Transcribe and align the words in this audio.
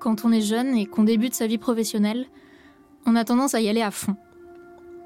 Quand 0.00 0.24
on 0.24 0.32
est 0.32 0.40
jeune 0.40 0.76
et 0.76 0.86
qu'on 0.86 1.04
débute 1.04 1.34
sa 1.34 1.46
vie 1.46 1.58
professionnelle, 1.58 2.24
on 3.04 3.16
a 3.16 3.24
tendance 3.24 3.54
à 3.54 3.60
y 3.60 3.68
aller 3.68 3.82
à 3.82 3.90
fond. 3.90 4.16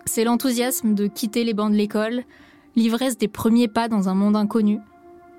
C'est 0.07 0.23
l'enthousiasme 0.23 0.95
de 0.95 1.09
quitter 1.09 1.43
les 1.43 1.53
bancs 1.53 1.73
de 1.73 1.77
l'école, 1.77 2.23
l'ivresse 2.77 3.19
des 3.19 3.27
premiers 3.27 3.67
pas 3.67 3.89
dans 3.89 4.09
un 4.09 4.15
monde 4.15 4.37
inconnu, 4.37 4.79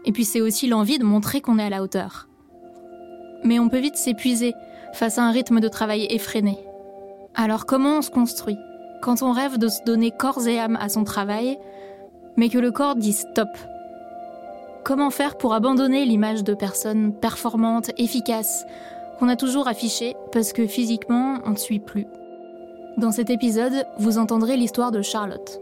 et 0.04 0.12
puis 0.12 0.26
c'est 0.26 0.42
aussi 0.42 0.68
l'envie 0.68 1.00
de 1.00 1.06
montrer 1.06 1.40
qu'on 1.40 1.58
est 1.58 1.64
à 1.64 1.70
la 1.70 1.84
hauteur. 1.84 2.28
Mais 3.46 3.58
on 3.58 3.70
peut 3.70 3.80
vite 3.80 3.96
s'épuiser 3.96 4.54
face 4.92 5.18
à 5.18 5.24
un 5.24 5.32
rythme 5.32 5.62
de 5.62 5.70
travail 5.70 6.06
effréné. 6.10 6.58
Alors 7.34 7.66
comment 7.66 8.00
on 8.00 8.02
se 8.02 8.12
construit 8.12 8.58
quand 9.02 9.22
on 9.22 9.32
rêve 9.32 9.58
de 9.58 9.70
se 9.70 9.84
donner 9.86 10.12
corps 10.12 10.48
et 10.48 10.60
âme 10.60 10.78
à 10.82 10.90
son 10.90 11.06
travail, 11.06 11.58
mais 12.36 12.50
que 12.50 12.58
le 12.58 12.72
corps 12.72 12.96
dit 12.98 13.14
stop? 13.14 13.50
Comment 14.84 15.12
faire 15.12 15.38
pour 15.38 15.54
abandonner 15.54 16.04
l'image 16.04 16.44
de 16.44 16.54
personnes 16.54 17.14
performantes, 17.14 17.92
efficaces, 17.98 18.66
qu'on 19.16 19.30
a 19.30 19.36
toujours 19.36 19.68
affichées 19.68 20.16
parce 20.32 20.54
que 20.54 20.68
physiquement 20.68 21.40
on 21.46 21.52
ne 21.52 21.58
suit 21.58 21.80
plus 21.80 22.08
Dans 22.98 23.12
cet 23.12 23.30
épisode, 23.30 23.86
vous 23.98 24.18
entendrez 24.18 24.58
l'histoire 24.58 24.92
de 24.92 25.02
Charlotte. 25.02 25.62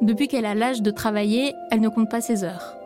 Depuis 0.00 0.28
qu'elle 0.28 0.46
a 0.46 0.54
l'âge 0.54 0.82
de 0.82 0.90
travailler, 0.90 1.54
elle 1.70 1.80
ne 1.80 1.88
compte 1.88 2.10
pas 2.10 2.20
ses 2.20 2.44
heures. 2.44 2.76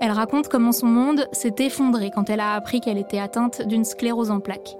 Elle 0.00 0.10
raconte 0.10 0.48
comment 0.48 0.72
son 0.72 0.86
monde 0.86 1.26
s'est 1.32 1.54
effondré 1.58 2.10
quand 2.10 2.30
elle 2.30 2.40
a 2.40 2.54
appris 2.54 2.80
qu'elle 2.80 2.98
était 2.98 3.18
atteinte 3.18 3.66
d'une 3.66 3.84
sclérose 3.84 4.30
en 4.30 4.40
plaques. 4.40 4.76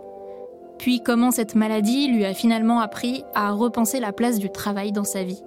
Puis 0.79 1.01
comment 1.01 1.30
cette 1.30 1.54
maladie 1.54 2.09
lui 2.09 2.24
a 2.24 2.34
finalement 2.34 2.80
appris 2.80 3.24
à 3.34 3.52
repenser 3.52 4.01
la 4.01 4.12
place 4.12 4.38
du 4.38 4.51
travail 4.51 4.93
dans 4.93 5.04
sa 5.04 5.23
vie. 5.23 5.43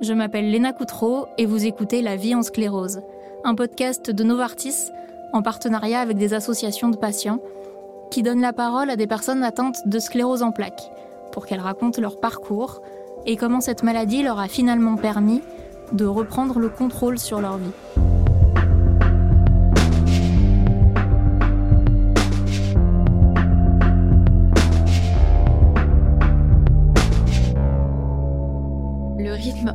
Je 0.00 0.12
m'appelle 0.12 0.50
Léna 0.50 0.72
Coutreau 0.72 1.26
et 1.38 1.46
vous 1.46 1.66
écoutez 1.66 2.02
La 2.02 2.16
vie 2.16 2.34
en 2.34 2.42
sclérose, 2.42 3.00
un 3.44 3.54
podcast 3.54 4.10
de 4.10 4.24
Novartis 4.24 4.90
en 5.32 5.42
partenariat 5.42 6.00
avec 6.00 6.16
des 6.16 6.34
associations 6.34 6.88
de 6.88 6.96
patients 6.96 7.40
qui 8.14 8.22
donnent 8.22 8.40
la 8.40 8.52
parole 8.52 8.90
à 8.90 8.96
des 8.96 9.08
personnes 9.08 9.42
atteintes 9.42 9.88
de 9.88 9.98
sclérose 9.98 10.44
en 10.44 10.52
plaques 10.52 10.88
pour 11.32 11.46
qu'elles 11.46 11.58
racontent 11.58 12.00
leur 12.00 12.20
parcours 12.20 12.80
et 13.26 13.34
comment 13.34 13.60
cette 13.60 13.82
maladie 13.82 14.22
leur 14.22 14.38
a 14.38 14.46
finalement 14.46 14.94
permis 14.94 15.42
de 15.90 16.04
reprendre 16.04 16.60
le 16.60 16.68
contrôle 16.68 17.18
sur 17.18 17.40
leur 17.40 17.58
vie. 17.58 17.72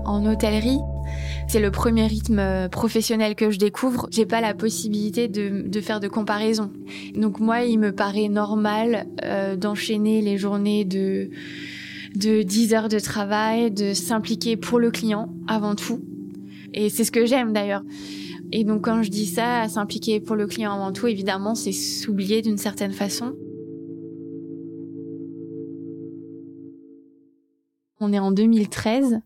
en 0.05 0.25
hôtellerie. 0.25 0.79
C'est 1.51 1.59
le 1.59 1.71
premier 1.71 2.05
rythme 2.05 2.37
euh, 2.37 2.69
professionnel 2.69 3.33
que 3.33 3.49
je 3.49 3.57
découvre. 3.57 4.07
J'ai 4.11 4.27
pas 4.27 4.39
la 4.39 4.53
possibilité 4.53 5.27
de, 5.27 5.81
faire 5.81 5.99
de 5.99 6.07
comparaison. 6.07 6.71
Donc 7.15 7.39
moi, 7.39 7.63
il 7.63 7.79
me 7.79 7.91
paraît 7.91 8.27
normal 8.27 9.07
euh, 9.23 9.55
d'enchaîner 9.55 10.21
les 10.21 10.37
journées 10.37 10.85
de 10.85 11.31
de 12.15 12.43
10 12.43 12.73
heures 12.75 12.87
de 12.87 12.99
travail, 12.99 13.71
de 13.71 13.95
s'impliquer 13.95 14.57
pour 14.57 14.77
le 14.77 14.91
client 14.91 15.33
avant 15.47 15.73
tout. 15.73 16.01
Et 16.75 16.89
c'est 16.89 17.03
ce 17.03 17.11
que 17.11 17.25
j'aime 17.25 17.51
d'ailleurs. 17.51 17.81
Et 18.51 18.63
donc 18.63 18.83
quand 18.83 19.01
je 19.01 19.09
dis 19.09 19.25
ça, 19.25 19.67
s'impliquer 19.67 20.19
pour 20.19 20.35
le 20.35 20.45
client 20.45 20.71
avant 20.71 20.91
tout, 20.91 21.07
évidemment, 21.07 21.55
c'est 21.55 21.71
s'oublier 21.71 22.43
d'une 22.43 22.59
certaine 22.59 22.93
façon. 22.93 23.33
On 27.99 28.13
est 28.13 28.19
en 28.19 28.31
2013. 28.31 29.21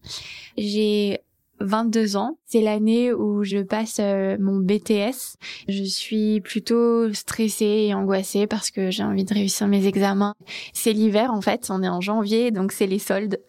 J'ai 0.57 1.19
22 1.59 2.17
ans. 2.17 2.37
C'est 2.45 2.61
l'année 2.61 3.13
où 3.13 3.43
je 3.43 3.59
passe 3.59 3.97
euh, 3.99 4.37
mon 4.39 4.57
BTS. 4.57 5.37
Je 5.67 5.83
suis 5.83 6.41
plutôt 6.41 7.11
stressée 7.13 7.85
et 7.87 7.93
angoissée 7.93 8.47
parce 8.47 8.69
que 8.69 8.91
j'ai 8.91 9.03
envie 9.03 9.23
de 9.23 9.33
réussir 9.33 9.67
mes 9.67 9.87
examens. 9.87 10.35
C'est 10.73 10.93
l'hiver 10.93 11.31
en 11.31 11.41
fait, 11.41 11.67
on 11.69 11.81
est 11.81 11.89
en 11.89 12.01
janvier, 12.01 12.51
donc 12.51 12.71
c'est 12.71 12.87
les 12.87 12.99
soldes. 12.99 13.39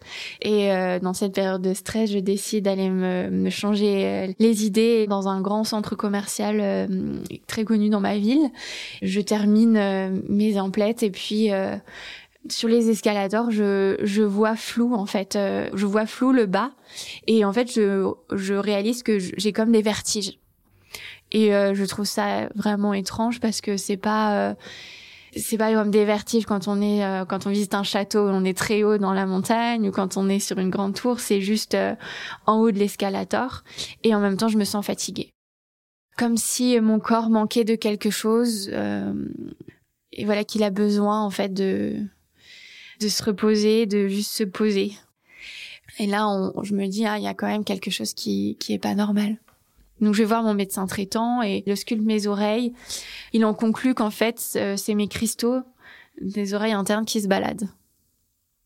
Et 0.41 0.71
euh, 0.71 0.99
dans 0.99 1.13
cette 1.13 1.33
période 1.33 1.61
de 1.61 1.73
stress, 1.73 2.11
je 2.11 2.19
décide 2.19 2.65
d'aller 2.65 2.89
me, 2.89 3.29
me, 3.29 3.49
changer 3.49 4.05
euh, 4.05 4.33
les 4.39 4.65
idées 4.65 5.07
dans 5.07 5.27
un 5.27 5.41
grand 5.41 5.63
centre 5.63 5.95
commercial 5.95 6.87
très 7.47 7.63
connu 7.63 7.89
dans 7.89 7.99
ma 7.99 8.17
ville. 8.17 8.49
Je 9.01 9.21
termine 9.21 10.21
mes 10.29 10.59
emplettes 10.59 11.03
et 11.03 11.11
puis 11.11 11.49
sur 12.49 12.69
les 12.69 12.89
escalators, 12.89 13.51
je, 13.51 13.97
je 14.03 14.23
vois 14.23 14.55
flou 14.55 14.93
en 14.93 15.05
fait. 15.05 15.35
Euh, 15.35 15.69
je 15.73 15.85
vois 15.85 16.05
flou 16.05 16.31
le 16.31 16.45
bas 16.45 16.71
et 17.27 17.45
en 17.45 17.53
fait, 17.53 17.71
je, 17.71 18.11
je 18.33 18.53
réalise 18.53 19.03
que 19.03 19.19
j'ai 19.19 19.53
comme 19.53 19.71
des 19.71 19.81
vertiges. 19.81 20.39
Et 21.31 21.53
euh, 21.53 21.73
je 21.73 21.83
trouve 21.85 22.05
ça 22.05 22.49
vraiment 22.55 22.93
étrange 22.93 23.39
parce 23.39 23.61
que 23.61 23.77
c'est 23.77 23.97
pas 23.97 24.49
euh, 24.49 24.53
c'est 25.35 25.57
pas 25.57 25.73
comme 25.73 25.91
des 25.91 26.05
vertiges 26.05 26.45
quand 26.45 26.67
on 26.67 26.81
est 26.81 27.01
quand 27.27 27.45
on 27.45 27.49
visite 27.49 27.73
un 27.73 27.83
château, 27.83 28.27
on 28.29 28.45
est 28.45 28.57
très 28.57 28.83
haut 28.83 28.97
dans 28.97 29.13
la 29.13 29.25
montagne 29.25 29.89
ou 29.89 29.91
quand 29.91 30.15
on 30.15 30.29
est 30.29 30.39
sur 30.39 30.59
une 30.59 30.69
grande 30.69 30.93
tour, 30.93 31.19
c'est 31.19 31.41
juste 31.41 31.75
en 32.45 32.59
haut 32.59 32.71
de 32.71 32.79
l'escalator 32.79 33.63
et 34.03 34.15
en 34.15 34.21
même 34.21 34.37
temps, 34.37 34.47
je 34.47 34.57
me 34.57 34.63
sens 34.63 34.85
fatiguée. 34.85 35.31
Comme 36.17 36.37
si 36.37 36.79
mon 36.79 36.99
corps 36.99 37.29
manquait 37.29 37.65
de 37.65 37.75
quelque 37.75 38.11
chose 38.11 38.71
et 40.13 40.23
voilà 40.23 40.45
qu'il 40.45 40.63
a 40.63 40.69
besoin 40.69 41.21
en 41.21 41.29
fait 41.29 41.53
de 41.53 42.07
de 42.99 43.07
se 43.07 43.23
reposer, 43.23 43.85
de 43.85 44.07
juste 44.07 44.31
se 44.31 44.43
poser. 44.43 44.93
Et 45.99 46.07
là, 46.07 46.27
on, 46.27 46.63
je 46.63 46.73
me 46.73 46.87
dis, 46.87 47.05
ah, 47.05 47.17
il 47.17 47.23
y 47.23 47.27
a 47.27 47.33
quand 47.33 47.47
même 47.47 47.63
quelque 47.63 47.91
chose 47.91 48.13
qui 48.13 48.57
qui 48.59 48.73
est 48.73 48.79
pas 48.79 48.95
normal. 48.95 49.37
Donc 50.01 50.13
je 50.13 50.19
vais 50.19 50.27
voir 50.27 50.43
mon 50.43 50.53
médecin 50.53 50.87
traitant 50.87 51.41
et 51.41 51.63
il 51.65 51.71
ausculte 51.71 52.01
mes 52.01 52.27
oreilles. 52.27 52.73
Il 53.33 53.45
en 53.45 53.53
conclut 53.53 53.93
qu'en 53.93 54.09
fait, 54.09 54.53
euh, 54.55 54.75
c'est 54.75 54.93
mes 54.93 55.07
cristaux 55.07 55.61
des 56.21 56.53
oreilles 56.53 56.73
internes 56.73 57.05
qui 57.05 57.21
se 57.21 57.27
baladent. 57.27 57.69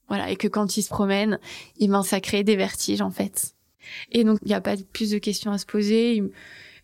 Voilà, 0.08 0.32
et 0.32 0.36
que 0.36 0.48
quand 0.48 0.76
ils 0.76 0.82
se 0.82 0.90
promènent, 0.90 1.40
il 1.78 1.92
ben, 1.92 2.02
ça 2.02 2.20
crée 2.20 2.44
des 2.44 2.56
vertiges 2.56 3.02
en 3.02 3.12
fait. 3.12 3.54
Et 4.12 4.24
donc 4.24 4.40
il 4.42 4.48
n'y 4.48 4.56
a 4.56 4.62
pas 4.62 4.76
plus 4.92 5.12
de 5.12 5.20
questions 5.20 5.52
à 5.52 5.60
se 5.60 5.68
poser. 5.68 6.24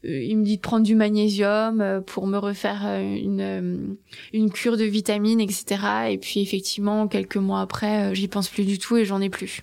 Euh, 0.05 0.23
il 0.23 0.37
me 0.37 0.43
dit 0.43 0.57
de 0.57 0.61
prendre 0.61 0.85
du 0.85 0.95
magnésium 0.95 1.81
euh, 1.81 2.01
pour 2.01 2.27
me 2.27 2.37
refaire 2.37 2.83
euh, 2.85 3.01
une, 3.01 3.97
une 4.33 4.51
cure 4.51 4.77
de 4.77 4.83
vitamines, 4.83 5.39
etc. 5.39 6.09
Et 6.09 6.17
puis 6.17 6.41
effectivement, 6.41 7.07
quelques 7.07 7.37
mois 7.37 7.61
après, 7.61 8.13
j'y 8.15 8.27
pense 8.27 8.49
plus 8.49 8.65
du 8.65 8.77
tout 8.77 8.97
et 8.97 9.05
j'en 9.05 9.21
ai 9.21 9.29
plus. 9.29 9.61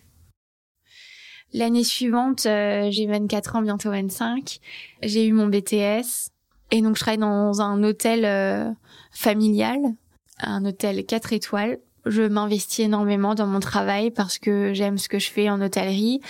L'année 1.54 1.84
suivante, 1.84 2.44
j'ai 2.44 3.06
24 3.06 3.56
ans, 3.56 3.62
bientôt 3.62 3.90
25. 3.90 4.58
J'ai 5.02 5.26
eu 5.26 5.34
mon 5.34 5.48
BTS. 5.48 6.30
Et 6.70 6.80
donc, 6.80 6.96
je 6.96 7.00
travaille 7.00 7.18
dans 7.18 7.60
un 7.60 7.82
hôtel 7.82 8.74
familial, 9.10 9.78
un 10.38 10.64
hôtel 10.64 11.04
4 11.04 11.34
étoiles 11.34 11.78
je 12.06 12.22
m'investis 12.22 12.84
énormément 12.86 13.34
dans 13.34 13.46
mon 13.46 13.60
travail 13.60 14.10
parce 14.10 14.38
que 14.38 14.72
j'aime 14.74 14.98
ce 14.98 15.08
que 15.08 15.18
je 15.18 15.30
fais 15.30 15.48
en 15.48 15.60
hôtellerie. 15.60 16.20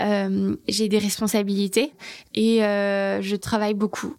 Euh, 0.00 0.56
j'ai 0.68 0.88
des 0.88 0.98
responsabilités 0.98 1.92
et 2.34 2.64
euh, 2.64 3.22
je 3.22 3.36
travaille 3.36 3.74
beaucoup. 3.74 4.16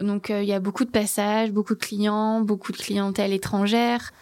Donc 0.00 0.30
euh, 0.30 0.42
il 0.42 0.48
y 0.48 0.52
a 0.52 0.60
beaucoup 0.60 0.84
de 0.84 0.90
passages, 0.90 1.50
beaucoup 1.50 1.74
de 1.74 1.80
clients, 1.80 2.40
beaucoup 2.40 2.72
de 2.72 2.76
clientèle 2.76 3.32
étrangère. 3.32 4.12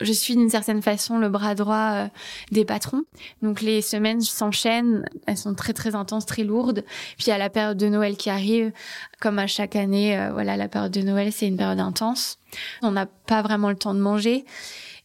Je 0.00 0.12
suis 0.12 0.36
d'une 0.36 0.48
certaine 0.48 0.80
façon 0.80 1.18
le 1.18 1.28
bras 1.28 1.54
droit 1.54 1.90
euh, 1.92 2.08
des 2.50 2.64
patrons. 2.64 3.02
Donc 3.42 3.60
les 3.60 3.82
semaines 3.82 4.20
s'enchaînent, 4.20 5.04
elles 5.26 5.36
sont 5.36 5.54
très 5.54 5.74
très 5.74 5.94
intenses, 5.94 6.24
très 6.24 6.44
lourdes. 6.44 6.84
Puis 7.18 7.30
a 7.30 7.38
la 7.38 7.50
période 7.50 7.76
de 7.76 7.88
Noël 7.88 8.16
qui 8.16 8.30
arrive, 8.30 8.72
comme 9.20 9.38
à 9.38 9.46
chaque 9.46 9.76
année. 9.76 10.18
Euh, 10.18 10.32
voilà, 10.32 10.56
la 10.56 10.68
période 10.68 10.92
de 10.92 11.02
Noël 11.02 11.30
c'est 11.30 11.46
une 11.46 11.58
période 11.58 11.80
intense. 11.80 12.38
On 12.82 12.92
n'a 12.92 13.06
pas 13.06 13.42
vraiment 13.42 13.68
le 13.68 13.76
temps 13.76 13.94
de 13.94 14.00
manger. 14.00 14.46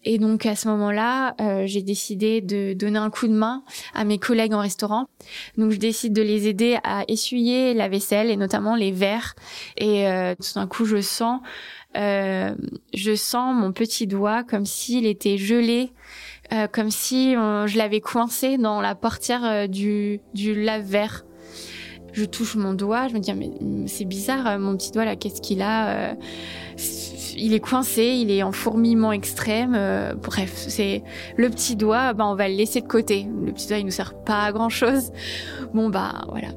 Et 0.06 0.18
donc 0.18 0.46
à 0.46 0.56
ce 0.56 0.68
moment-là, 0.68 1.36
euh, 1.40 1.64
j'ai 1.66 1.81
décidé 1.81 2.41
de 2.41 2.74
donner 2.74 3.00
un 3.00 3.09
coup 3.09 3.28
de 3.28 3.34
main 3.34 3.64
à 3.94 4.03
mes 4.03 4.18
collègues 4.18 4.53
en 4.53 4.59
restaurant. 4.59 5.08
Donc 5.58 5.72
je 5.72 5.78
décide 5.78 6.14
de 6.14 6.22
les 6.22 6.47
aider 6.47 6.78
à 6.84 7.03
essuyer 7.08 7.74
la 7.74 7.88
vaisselle 7.88 8.30
et 8.30 8.36
notamment 8.36 8.75
les 8.75 8.91
verres. 8.91 9.36
Et 9.78 10.08
euh, 10.08 10.36
tout 10.36 10.53
d'un 10.56 10.68
coup, 10.68 10.86
je 10.86 11.02
sens, 11.02 11.41
euh, 11.96 12.53
je 12.94 13.16
sens 13.16 13.56
mon 13.56 13.72
petit 13.72 14.08
doigt 14.08 14.44
comme 14.44 14.66
s'il 14.66 15.05
était 15.05 15.38
gelé. 15.38 15.91
Euh, 16.52 16.67
comme 16.67 16.91
si 16.91 17.32
je 17.34 17.78
l'avais 17.78 18.02
coincé 18.02 18.58
dans 18.58 18.82
la 18.82 18.96
portière 18.96 19.70
du, 19.70 20.20
du 20.34 20.53
lave-verre. 20.61 21.23
Je 22.11 22.26
touche 22.26 22.55
mon 22.55 22.73
doigt, 22.73 23.08
je 23.08 23.14
me 23.14 23.20
dis 23.20 23.32
ah, 23.32 23.35
mais 23.35 23.50
c'est 23.88 24.05
bizarre, 24.05 24.59
mon 24.59 24.76
petit 24.76 24.91
doigt 24.91 25.05
là, 25.05 25.16
qu'est-ce 25.16 25.41
qu'il 25.41 25.61
a 25.64 26.16
il 27.35 27.53
est 27.53 27.59
coincé, 27.59 28.03
il 28.03 28.32
est 28.32 28.44
en 28.44 28.52
fourmillement 28.52 29.12
extrême. 29.12 29.74
Euh, 29.76 30.14
bref, 30.16 30.53
c'est 30.56 31.03
le 31.38 31.50
petit 31.50 31.76
doigt, 31.76 32.14
bah 32.14 32.26
on 32.28 32.35
va 32.35 32.47
le 32.47 32.56
laisser 32.56 32.82
de 32.82 32.88
côté. 32.88 33.28
Le 33.46 33.52
petit 33.52 33.68
doigt, 33.68 33.78
il 33.78 33.85
nous 33.85 33.91
sert 33.91 34.14
pas 34.14 34.44
à 34.44 34.52
grand 34.52 34.70
chose. 34.70 35.12
Bon 35.74 35.90
bah 35.90 36.26
voilà. 36.30 36.50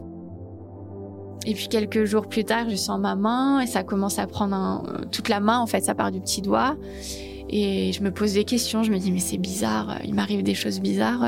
Et 1.46 1.54
puis 1.54 1.68
quelques 1.68 2.04
jours 2.04 2.28
plus 2.28 2.44
tard, 2.44 2.68
je 2.68 2.76
sens 2.76 2.98
ma 2.98 3.14
main 3.14 3.60
et 3.60 3.66
ça 3.66 3.84
commence 3.84 4.18
à 4.18 4.26
prendre 4.26 4.82
toute 5.12 5.28
la 5.28 5.38
main 5.38 5.58
en 5.58 5.66
fait, 5.66 5.84
ça 5.84 5.94
part 5.94 6.10
du 6.10 6.20
petit 6.20 6.42
doigt. 6.42 6.76
Et 7.48 7.92
je 7.92 8.02
me 8.02 8.10
pose 8.10 8.32
des 8.32 8.42
questions, 8.42 8.82
je 8.82 8.90
me 8.90 8.98
dis 8.98 9.12
mais 9.12 9.20
c'est 9.20 9.38
bizarre, 9.38 9.98
il 10.04 10.14
m'arrive 10.14 10.42
des 10.42 10.54
choses 10.54 10.80
bizarres. 10.80 11.24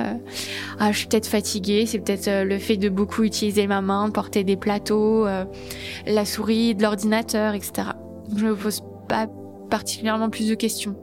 Ah, 0.81 0.91
je 0.91 0.99
suis 0.99 1.07
peut-être 1.07 1.29
fatiguée, 1.29 1.87
c'est 1.87 2.01
peut-être 2.01 2.27
euh, 2.27 2.45
le 2.45 2.59
fait 2.59 2.77
de 2.77 2.89
beaucoup 2.89 3.23
utiliser 3.23 3.69
ma 3.69 3.81
main, 3.81 4.11
porter 4.11 4.43
des 4.43 4.57
plateaux, 4.57 5.27
euh, 5.27 5.45
la 6.07 6.25
souris, 6.25 6.75
de 6.75 6.83
l'ordinateur, 6.83 7.55
etc. 7.55 7.91
Je 8.37 8.47
me 8.47 8.57
pose 8.57 8.83
pas 9.09 9.27
particulièrement 9.71 10.31
plus 10.31 10.49
de 10.49 10.55
questions. 10.55 10.97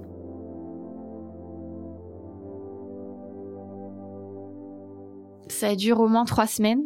Ça 5.48 5.76
dure 5.76 6.00
au 6.00 6.08
moins 6.08 6.26
trois 6.26 6.48
semaines. 6.48 6.84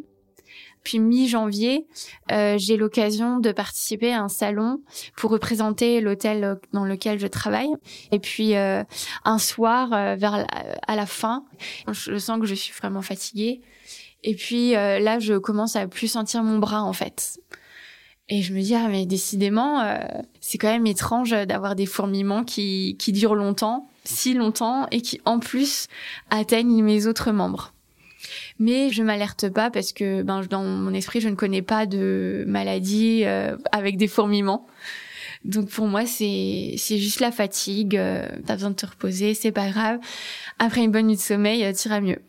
Puis 0.83 0.99
mi-janvier, 0.99 1.87
euh, 2.31 2.55
j'ai 2.57 2.77
l'occasion 2.77 3.39
de 3.39 3.51
participer 3.51 4.13
à 4.13 4.21
un 4.21 4.29
salon 4.29 4.81
pour 5.17 5.31
représenter 5.31 5.99
l'hôtel 5.99 6.57
dans 6.71 6.85
lequel 6.85 7.19
je 7.19 7.27
travaille. 7.27 7.69
Et 8.11 8.19
puis 8.19 8.55
euh, 8.55 8.83
un 9.25 9.39
soir, 9.39 9.91
euh, 9.93 10.15
vers 10.15 10.37
la, 10.37 10.47
à 10.87 10.95
la 10.95 11.05
fin, 11.05 11.43
je 11.91 12.17
sens 12.17 12.39
que 12.39 12.45
je 12.45 12.55
suis 12.55 12.73
vraiment 12.73 13.01
fatiguée. 13.01 13.61
Et 14.23 14.35
puis 14.35 14.75
euh, 14.75 14.99
là, 14.99 15.19
je 15.19 15.35
commence 15.35 15.75
à 15.75 15.87
plus 15.87 16.07
sentir 16.07 16.43
mon 16.43 16.59
bras 16.59 16.83
en 16.83 16.93
fait. 16.93 17.39
Et 18.29 18.41
je 18.43 18.53
me 18.53 18.61
dis 18.61 18.75
ah 18.75 18.87
mais 18.89 19.05
décidément, 19.05 19.83
c'est 20.39 20.57
quand 20.59 20.71
même 20.71 20.85
étrange 20.85 21.31
d'avoir 21.31 21.75
des 21.75 21.87
fourmillements 21.87 22.43
qui 22.43 22.95
qui 22.99 23.11
durent 23.11 23.35
longtemps, 23.35 23.89
si 24.03 24.35
longtemps, 24.35 24.87
et 24.91 25.01
qui 25.01 25.19
en 25.25 25.39
plus 25.39 25.87
atteignent 26.29 26.83
mes 26.83 27.07
autres 27.07 27.31
membres. 27.31 27.73
Mais 28.59 28.89
je 28.91 29.03
m'alerte 29.03 29.49
pas 29.49 29.71
parce 29.71 29.93
que 29.93 30.21
ben, 30.21 30.43
dans 30.49 30.63
mon 30.63 30.93
esprit, 30.93 31.21
je 31.21 31.29
ne 31.29 31.35
connais 31.35 31.61
pas 31.61 31.85
de 31.85 32.43
maladie 32.47 33.23
euh, 33.23 33.55
avec 33.71 33.97
des 33.97 34.07
fourmillements. 34.07 34.67
Donc 35.45 35.69
pour 35.69 35.87
moi, 35.87 36.05
c'est 36.05 36.75
juste 36.77 37.21
la 37.21 37.31
fatigue. 37.31 37.95
Euh, 37.95 38.27
T'as 38.45 38.55
besoin 38.55 38.71
de 38.71 38.75
te 38.75 38.85
reposer, 38.85 39.33
c'est 39.33 39.51
pas 39.51 39.69
grave. 39.69 39.99
Après 40.59 40.83
une 40.83 40.91
bonne 40.91 41.07
nuit 41.07 41.15
de 41.15 41.21
sommeil, 41.21 41.63
euh, 41.63 41.71
t'iras 41.71 42.01
mieux. 42.01 42.19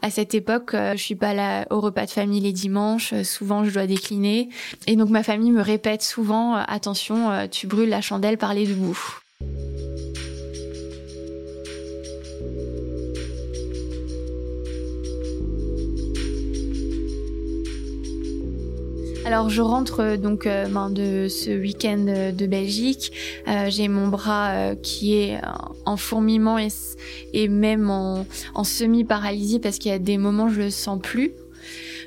À 0.00 0.10
cette 0.10 0.34
époque, 0.34 0.74
euh, 0.74 0.92
je 0.92 1.02
suis 1.02 1.16
pas 1.16 1.34
là 1.34 1.66
au 1.70 1.80
repas 1.80 2.06
de 2.06 2.10
famille 2.10 2.40
les 2.40 2.52
dimanches. 2.52 3.14
souvent, 3.22 3.64
je 3.64 3.72
dois 3.72 3.86
décliner. 3.86 4.48
Et 4.86 4.96
donc 4.96 5.10
ma 5.10 5.22
famille 5.22 5.50
me 5.50 5.62
répète 5.62 6.02
souvent 6.02 6.54
attention, 6.54 7.48
tu 7.48 7.66
brûles 7.66 7.88
la 7.88 8.00
chandelle 8.00 8.38
par 8.38 8.54
les 8.54 8.66
debout. 8.66 8.98
Alors 19.24 19.48
je 19.48 19.62
rentre 19.62 20.00
euh, 20.00 20.16
donc 20.16 20.46
euh, 20.46 20.66
ben, 20.66 20.90
de 20.90 21.28
ce 21.28 21.50
week-end 21.50 22.06
euh, 22.08 22.32
de 22.32 22.46
Belgique. 22.46 23.12
J'ai 23.68 23.88
mon 23.88 24.08
bras 24.08 24.74
qui 24.82 25.14
est 25.14 25.40
en 25.84 25.96
fourmillement 25.96 26.58
et, 26.58 26.68
et 27.32 27.48
même 27.48 27.90
en, 27.90 28.26
en 28.54 28.64
semi-paralysie 28.64 29.60
parce 29.60 29.78
qu'il 29.78 29.90
y 29.90 29.94
a 29.94 29.98
des 29.98 30.18
moments 30.18 30.48
je 30.48 30.62
le 30.62 30.70
sens 30.70 30.98
plus. 31.00 31.32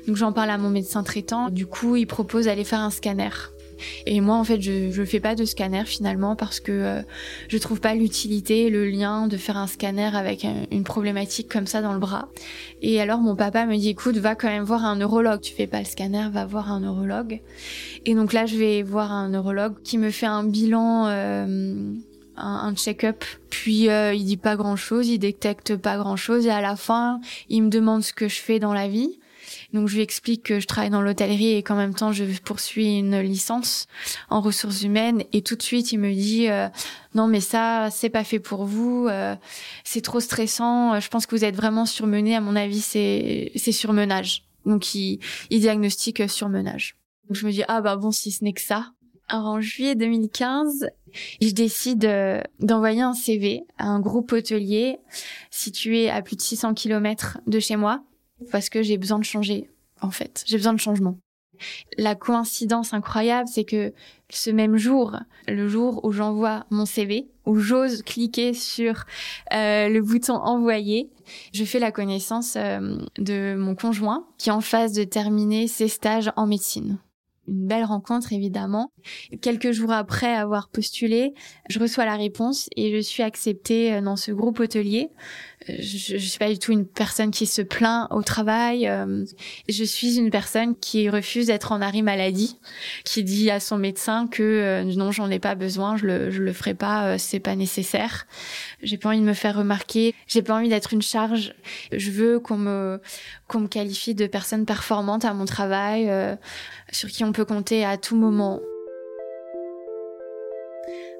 Donc 0.06 0.16
j'en 0.16 0.32
parle 0.32 0.50
à 0.50 0.58
mon 0.58 0.70
médecin 0.70 1.02
traitant. 1.02 1.48
Du 1.48 1.66
coup, 1.66 1.96
il 1.96 2.06
propose 2.06 2.44
d'aller 2.46 2.64
faire 2.64 2.80
un 2.80 2.90
scanner. 2.90 3.30
Et 4.06 4.20
moi, 4.20 4.36
en 4.36 4.44
fait, 4.44 4.60
je 4.60 4.90
je 4.90 5.04
fais 5.04 5.20
pas 5.20 5.34
de 5.34 5.44
scanner 5.44 5.84
finalement 5.84 6.36
parce 6.36 6.60
que 6.60 6.72
euh, 6.72 7.02
je 7.48 7.58
trouve 7.58 7.80
pas 7.80 7.94
l'utilité, 7.94 8.70
le 8.70 8.88
lien 8.88 9.28
de 9.28 9.36
faire 9.36 9.56
un 9.56 9.66
scanner 9.66 10.10
avec 10.14 10.46
une 10.70 10.84
problématique 10.84 11.50
comme 11.50 11.66
ça 11.66 11.82
dans 11.82 11.92
le 11.92 11.98
bras. 11.98 12.28
Et 12.82 13.00
alors, 13.00 13.20
mon 13.20 13.36
papa 13.36 13.66
me 13.66 13.76
dit, 13.76 13.90
écoute, 13.90 14.16
va 14.16 14.34
quand 14.34 14.48
même 14.48 14.64
voir 14.64 14.84
un 14.84 14.96
neurologue. 14.96 15.40
Tu 15.40 15.52
fais 15.52 15.66
pas 15.66 15.80
le 15.80 15.84
scanner, 15.84 16.28
va 16.30 16.46
voir 16.46 16.70
un 16.72 16.80
neurologue. 16.80 17.40
Et 18.04 18.14
donc 18.14 18.32
là, 18.32 18.46
je 18.46 18.56
vais 18.56 18.82
voir 18.82 19.12
un 19.12 19.28
neurologue 19.28 19.74
qui 19.82 19.98
me 19.98 20.10
fait 20.10 20.26
un 20.26 20.44
bilan. 20.44 21.06
Euh, 21.08 21.94
un, 22.36 22.74
check-up. 22.74 23.24
Puis 23.50 23.88
euh, 23.88 24.14
il 24.14 24.24
dit 24.24 24.36
pas 24.36 24.56
grand-chose, 24.56 25.08
il 25.08 25.18
détecte 25.18 25.76
pas 25.76 25.96
grand-chose 25.96 26.46
et 26.46 26.50
à 26.50 26.60
la 26.60 26.76
fin, 26.76 27.20
il 27.48 27.62
me 27.62 27.70
demande 27.70 28.02
ce 28.02 28.12
que 28.12 28.28
je 28.28 28.40
fais 28.40 28.58
dans 28.58 28.72
la 28.74 28.88
vie. 28.88 29.18
Donc 29.72 29.88
je 29.88 29.96
lui 29.96 30.02
explique 30.02 30.42
que 30.42 30.60
je 30.60 30.66
travaille 30.66 30.90
dans 30.90 31.02
l'hôtellerie 31.02 31.54
et 31.54 31.62
qu'en 31.62 31.76
même 31.76 31.94
temps 31.94 32.12
je 32.12 32.24
poursuis 32.40 32.98
une 32.98 33.20
licence 33.20 33.86
en 34.30 34.40
ressources 34.40 34.82
humaines 34.82 35.22
et 35.32 35.42
tout 35.42 35.56
de 35.56 35.62
suite 35.62 35.92
il 35.92 35.98
me 35.98 36.12
dit 36.12 36.48
euh, 36.48 36.68
non 37.14 37.26
mais 37.26 37.40
ça 37.40 37.88
c'est 37.90 38.10
pas 38.10 38.24
fait 38.24 38.40
pour 38.40 38.64
vous, 38.64 39.06
euh, 39.08 39.34
c'est 39.84 40.02
trop 40.02 40.20
stressant, 40.20 40.98
je 41.00 41.08
pense 41.08 41.26
que 41.26 41.34
vous 41.36 41.44
êtes 41.44 41.56
vraiment 41.56 41.86
surmené 41.86 42.36
à 42.36 42.40
mon 42.40 42.56
avis 42.56 42.80
c'est 42.80 43.52
c'est 43.56 43.72
surmenage. 43.72 44.44
Donc 44.64 44.94
il, 44.94 45.20
il 45.50 45.60
diagnostique 45.60 46.28
surmenage. 46.28 46.96
Donc 47.28 47.36
je 47.36 47.46
me 47.46 47.52
dis 47.52 47.62
ah 47.68 47.80
bah 47.80 47.96
bon 47.96 48.10
si 48.10 48.32
ce 48.32 48.44
n'est 48.44 48.52
que 48.52 48.62
ça. 48.62 48.92
Alors 49.28 49.46
en 49.46 49.60
juillet 49.60 49.96
2015, 49.96 50.88
je 51.42 51.50
décide 51.50 52.04
euh, 52.04 52.40
d'envoyer 52.60 53.02
un 53.02 53.12
CV 53.12 53.64
à 53.76 53.86
un 53.86 53.98
groupe 53.98 54.32
hôtelier 54.32 54.98
situé 55.50 56.08
à 56.08 56.22
plus 56.22 56.36
de 56.36 56.42
600 56.42 56.74
km 56.74 57.38
de 57.46 57.58
chez 57.58 57.74
moi 57.74 58.04
parce 58.50 58.68
que 58.68 58.82
j'ai 58.82 58.98
besoin 58.98 59.18
de 59.18 59.24
changer, 59.24 59.70
en 60.00 60.10
fait. 60.10 60.44
J'ai 60.46 60.56
besoin 60.56 60.72
de 60.72 60.80
changement. 60.80 61.18
La 61.96 62.14
coïncidence 62.14 62.92
incroyable, 62.92 63.48
c'est 63.48 63.64
que 63.64 63.92
ce 64.28 64.50
même 64.50 64.76
jour, 64.76 65.16
le 65.48 65.68
jour 65.68 66.04
où 66.04 66.12
j'envoie 66.12 66.66
mon 66.70 66.84
CV, 66.84 67.28
où 67.46 67.56
j'ose 67.56 68.02
cliquer 68.02 68.52
sur 68.52 69.04
euh, 69.54 69.88
le 69.88 70.00
bouton 70.02 70.34
envoyer, 70.34 71.08
je 71.54 71.64
fais 71.64 71.78
la 71.78 71.92
connaissance 71.92 72.56
euh, 72.56 72.98
de 73.18 73.54
mon 73.56 73.74
conjoint 73.74 74.26
qui 74.38 74.50
est 74.50 74.52
en 74.52 74.60
phase 74.60 74.92
de 74.92 75.04
terminer 75.04 75.66
ses 75.66 75.88
stages 75.88 76.30
en 76.36 76.46
médecine 76.46 76.98
une 77.48 77.66
belle 77.66 77.84
rencontre 77.84 78.32
évidemment. 78.32 78.90
Quelques 79.40 79.72
jours 79.72 79.92
après 79.92 80.34
avoir 80.34 80.68
postulé, 80.68 81.34
je 81.68 81.78
reçois 81.78 82.04
la 82.04 82.16
réponse 82.16 82.68
et 82.76 82.94
je 82.94 83.00
suis 83.00 83.22
acceptée 83.22 83.94
euh, 83.94 84.00
dans 84.00 84.16
ce 84.16 84.32
groupe 84.32 84.60
hôtelier. 84.60 85.10
Euh, 85.68 85.74
je, 85.78 86.16
je 86.16 86.26
suis 86.26 86.38
pas 86.38 86.48
du 86.48 86.58
tout 86.58 86.72
une 86.72 86.86
personne 86.86 87.30
qui 87.30 87.46
se 87.46 87.62
plaint 87.62 88.08
au 88.10 88.22
travail. 88.22 88.88
Euh, 88.88 89.24
je 89.68 89.84
suis 89.84 90.18
une 90.18 90.30
personne 90.30 90.76
qui 90.76 91.08
refuse 91.08 91.46
d'être 91.46 91.72
en 91.72 91.80
arrêt 91.80 92.02
maladie, 92.02 92.58
qui 93.04 93.24
dit 93.24 93.50
à 93.50 93.60
son 93.60 93.78
médecin 93.78 94.26
que 94.26 94.82
non, 94.96 95.12
j'en 95.12 95.30
ai 95.30 95.38
pas 95.38 95.54
besoin, 95.54 95.96
je 95.96 96.06
le, 96.06 96.30
je 96.30 96.42
le 96.42 96.52
ferai 96.52 96.74
pas, 96.74 97.18
c'est 97.18 97.40
pas 97.40 97.56
nécessaire. 97.56 98.26
J'ai 98.82 98.98
pas 98.98 99.10
envie 99.10 99.20
de 99.20 99.24
me 99.24 99.34
faire 99.34 99.56
remarquer, 99.56 100.14
j'ai 100.26 100.42
pas 100.42 100.54
envie 100.54 100.68
d'être 100.68 100.92
une 100.92 101.02
charge. 101.02 101.54
Je 101.92 102.10
veux 102.10 102.38
qu'on 102.38 102.58
me 102.58 103.00
qu'on 103.48 103.60
me 103.60 103.68
qualifie 103.68 104.14
de 104.14 104.26
personne 104.26 104.66
performante 104.66 105.24
à 105.24 105.34
mon 105.34 105.44
travail, 105.44 106.10
sur 106.90 107.08
qui 107.08 107.24
on 107.24 107.32
peut 107.32 107.44
compter 107.44 107.84
à 107.84 107.96
tout 107.96 108.16
moment. 108.16 108.60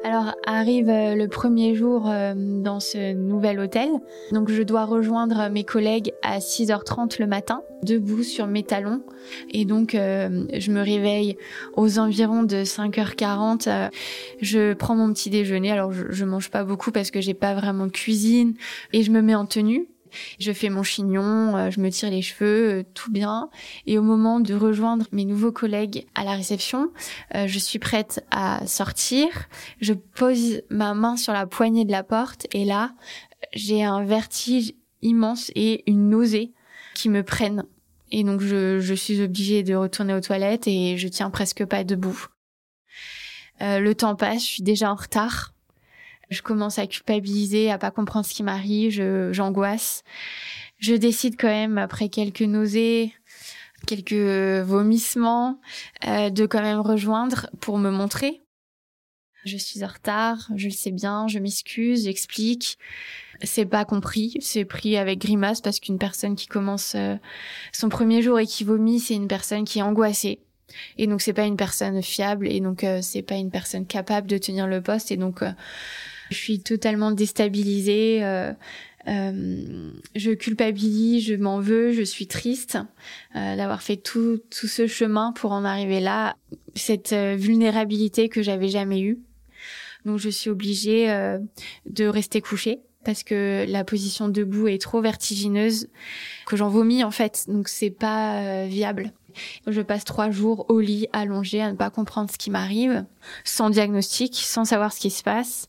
Alors 0.04 0.34
arrive 0.46 0.88
euh, 0.88 1.14
le 1.14 1.26
premier 1.26 1.74
jour 1.74 2.08
euh, 2.08 2.34
dans 2.36 2.80
ce 2.80 3.12
nouvel 3.14 3.58
hôtel. 3.58 3.88
Donc 4.30 4.50
je 4.50 4.62
dois 4.62 4.84
rejoindre 4.84 5.48
mes 5.50 5.64
collègues 5.64 6.12
à 6.22 6.38
6h30 6.38 7.18
le 7.18 7.26
matin, 7.26 7.62
debout 7.82 8.22
sur 8.22 8.46
mes 8.46 8.62
talons. 8.62 9.02
Et 9.50 9.64
donc 9.64 9.94
euh, 9.94 10.44
je 10.56 10.70
me 10.70 10.80
réveille 10.80 11.36
aux 11.76 11.98
environs 11.98 12.44
de 12.44 12.62
5h40. 12.62 13.90
Je 14.40 14.74
prends 14.74 14.94
mon 14.94 15.12
petit 15.12 15.30
déjeuner. 15.30 15.72
Alors 15.72 15.92
je, 15.92 16.04
je 16.10 16.24
mange 16.24 16.50
pas 16.50 16.62
beaucoup 16.62 16.92
parce 16.92 17.10
que 17.10 17.20
j'ai 17.20 17.34
pas 17.34 17.54
vraiment 17.54 17.86
de 17.86 17.92
cuisine 17.92 18.54
et 18.92 19.02
je 19.02 19.10
me 19.10 19.22
mets 19.22 19.34
en 19.34 19.46
tenue. 19.46 19.88
Je 20.38 20.52
fais 20.52 20.68
mon 20.68 20.82
chignon, 20.82 21.56
euh, 21.56 21.70
je 21.70 21.80
me 21.80 21.90
tire 21.90 22.10
les 22.10 22.22
cheveux, 22.22 22.80
euh, 22.80 22.82
tout 22.94 23.10
bien. 23.10 23.50
Et 23.86 23.98
au 23.98 24.02
moment 24.02 24.40
de 24.40 24.54
rejoindre 24.54 25.06
mes 25.12 25.24
nouveaux 25.24 25.52
collègues 25.52 26.06
à 26.14 26.24
la 26.24 26.32
réception, 26.32 26.90
euh, 27.34 27.46
je 27.46 27.58
suis 27.58 27.78
prête 27.78 28.24
à 28.30 28.66
sortir. 28.66 29.26
Je 29.80 29.92
pose 29.92 30.62
ma 30.70 30.94
main 30.94 31.16
sur 31.16 31.32
la 31.32 31.46
poignée 31.46 31.84
de 31.84 31.92
la 31.92 32.02
porte 32.02 32.46
et 32.52 32.64
là, 32.64 32.92
j'ai 33.52 33.84
un 33.84 34.04
vertige 34.04 34.72
immense 35.02 35.50
et 35.54 35.88
une 35.90 36.08
nausée 36.10 36.52
qui 36.94 37.08
me 37.08 37.22
prennent. 37.22 37.64
Et 38.12 38.24
donc 38.24 38.40
je, 38.40 38.78
je 38.78 38.94
suis 38.94 39.20
obligée 39.20 39.62
de 39.62 39.74
retourner 39.74 40.14
aux 40.14 40.20
toilettes 40.20 40.68
et 40.68 40.96
je 40.96 41.08
tiens 41.08 41.30
presque 41.30 41.64
pas 41.64 41.84
debout. 41.84 42.26
le 43.60 43.92
temps 43.94 44.14
passe, 44.14 44.42
je 44.42 44.46
suis 44.46 44.62
déjà 44.62 44.92
en 44.92 44.94
retard. 44.94 45.55
Je 46.30 46.42
commence 46.42 46.78
à 46.78 46.86
culpabiliser, 46.86 47.70
à 47.70 47.78
pas 47.78 47.90
comprendre 47.90 48.26
ce 48.26 48.34
qui 48.34 48.42
m'arrive, 48.42 48.90
j'angoisse. 49.32 50.02
Je, 50.78 50.94
décide 50.94 51.36
quand 51.38 51.48
même, 51.48 51.78
après 51.78 52.08
quelques 52.08 52.42
nausées, 52.42 53.12
quelques 53.86 54.64
vomissements, 54.66 55.60
euh, 56.06 56.30
de 56.30 56.46
quand 56.46 56.62
même 56.62 56.80
rejoindre 56.80 57.48
pour 57.60 57.78
me 57.78 57.90
montrer. 57.90 58.42
Je 59.44 59.56
suis 59.56 59.84
en 59.84 59.86
retard, 59.86 60.48
je 60.56 60.66
le 60.66 60.72
sais 60.72 60.90
bien, 60.90 61.28
je 61.28 61.38
m'excuse, 61.38 62.04
j'explique. 62.04 62.78
C'est 63.42 63.66
pas 63.66 63.84
compris, 63.84 64.36
c'est 64.40 64.64
pris 64.64 64.96
avec 64.96 65.20
grimace 65.20 65.60
parce 65.60 65.78
qu'une 65.78 65.98
personne 65.98 66.34
qui 66.34 66.48
commence 66.48 66.94
euh, 66.96 67.14
son 67.72 67.88
premier 67.88 68.22
jour 68.22 68.40
et 68.40 68.46
qui 68.46 68.64
vomit, 68.64 68.98
c'est 68.98 69.14
une 69.14 69.28
personne 69.28 69.64
qui 69.64 69.78
est 69.78 69.82
angoissée. 69.82 70.40
Et 70.98 71.06
donc 71.06 71.20
c'est 71.20 71.32
pas 71.32 71.44
une 71.44 71.56
personne 71.56 72.02
fiable 72.02 72.48
et 72.48 72.60
donc 72.60 72.82
euh, 72.82 73.00
c'est 73.02 73.22
pas 73.22 73.36
une 73.36 73.52
personne 73.52 73.86
capable 73.86 74.26
de 74.26 74.36
tenir 74.36 74.66
le 74.66 74.82
poste 74.82 75.12
et 75.12 75.16
donc 75.16 75.44
je 76.30 76.36
suis 76.36 76.60
totalement 76.60 77.10
déstabilisée. 77.12 78.20
Euh, 78.22 78.52
euh, 79.08 79.92
je 80.16 80.32
culpabilise, 80.32 81.24
je 81.24 81.34
m'en 81.34 81.60
veux, 81.60 81.92
je 81.92 82.02
suis 82.02 82.26
triste 82.26 82.78
euh, 83.36 83.56
d'avoir 83.56 83.82
fait 83.82 83.96
tout, 83.96 84.40
tout 84.50 84.66
ce 84.66 84.86
chemin 84.86 85.32
pour 85.32 85.52
en 85.52 85.64
arriver 85.64 86.00
là, 86.00 86.36
cette 86.74 87.12
euh, 87.12 87.36
vulnérabilité 87.38 88.28
que 88.28 88.42
j'avais 88.42 88.68
jamais 88.68 89.00
eue. 89.00 89.18
Donc 90.04 90.18
je 90.18 90.28
suis 90.28 90.50
obligée 90.50 91.10
euh, 91.10 91.38
de 91.88 92.06
rester 92.06 92.40
couchée 92.40 92.80
parce 93.04 93.22
que 93.22 93.64
la 93.68 93.84
position 93.84 94.28
debout 94.28 94.66
est 94.66 94.82
trop 94.82 95.00
vertigineuse 95.00 95.88
que 96.46 96.56
j'en 96.56 96.68
vomis 96.68 97.04
en 97.04 97.12
fait, 97.12 97.44
donc 97.46 97.68
c'est 97.68 97.90
pas 97.90 98.66
viable. 98.66 99.12
Je 99.68 99.80
passe 99.80 100.04
trois 100.04 100.30
jours 100.30 100.66
au 100.68 100.80
lit, 100.80 101.06
allongée, 101.12 101.62
à 101.62 101.70
ne 101.70 101.76
pas 101.76 101.90
comprendre 101.90 102.30
ce 102.32 102.38
qui 102.38 102.50
m'arrive, 102.50 103.04
sans 103.44 103.70
diagnostic, 103.70 104.34
sans 104.34 104.64
savoir 104.64 104.92
ce 104.92 104.98
qui 104.98 105.10
se 105.10 105.22
passe. 105.22 105.68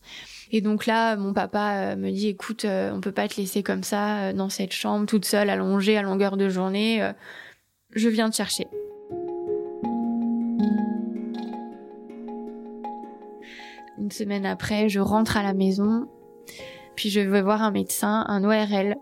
Et 0.50 0.60
donc 0.60 0.86
là, 0.86 1.16
mon 1.16 1.32
papa 1.32 1.96
me 1.96 2.10
dit, 2.10 2.28
écoute, 2.28 2.64
on 2.64 3.00
peut 3.00 3.12
pas 3.12 3.28
te 3.28 3.40
laisser 3.40 3.62
comme 3.62 3.82
ça 3.82 4.32
dans 4.32 4.48
cette 4.48 4.72
chambre, 4.72 5.06
toute 5.06 5.24
seule, 5.24 5.50
allongée 5.50 5.96
à 5.96 6.02
longueur 6.02 6.36
de 6.36 6.48
journée. 6.48 7.06
Je 7.92 8.08
viens 8.08 8.30
te 8.30 8.36
chercher. 8.36 8.66
Une 13.98 14.10
semaine 14.10 14.46
après, 14.46 14.88
je 14.88 15.00
rentre 15.00 15.36
à 15.36 15.42
la 15.42 15.52
maison, 15.52 16.08
puis 16.96 17.10
je 17.10 17.20
vais 17.20 17.42
voir 17.42 17.62
un 17.62 17.70
médecin, 17.70 18.24
un 18.28 18.42
ORL, 18.42 18.96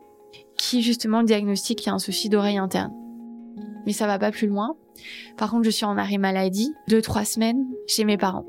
qui 0.56 0.82
justement 0.82 1.22
diagnostique 1.22 1.78
qu'il 1.78 1.88
y 1.88 1.90
a 1.90 1.94
un 1.94 2.00
souci 2.00 2.28
d'oreille 2.28 2.58
interne. 2.58 2.92
Mais 3.84 3.92
ça 3.92 4.08
va 4.08 4.18
pas 4.18 4.32
plus 4.32 4.48
loin. 4.48 4.74
Par 5.36 5.50
contre, 5.50 5.64
je 5.64 5.70
suis 5.70 5.84
en 5.84 5.96
arrêt 5.96 6.18
maladie, 6.18 6.72
deux, 6.88 7.02
trois 7.02 7.24
semaines, 7.24 7.64
chez 7.86 8.04
mes 8.04 8.16
parents. 8.16 8.46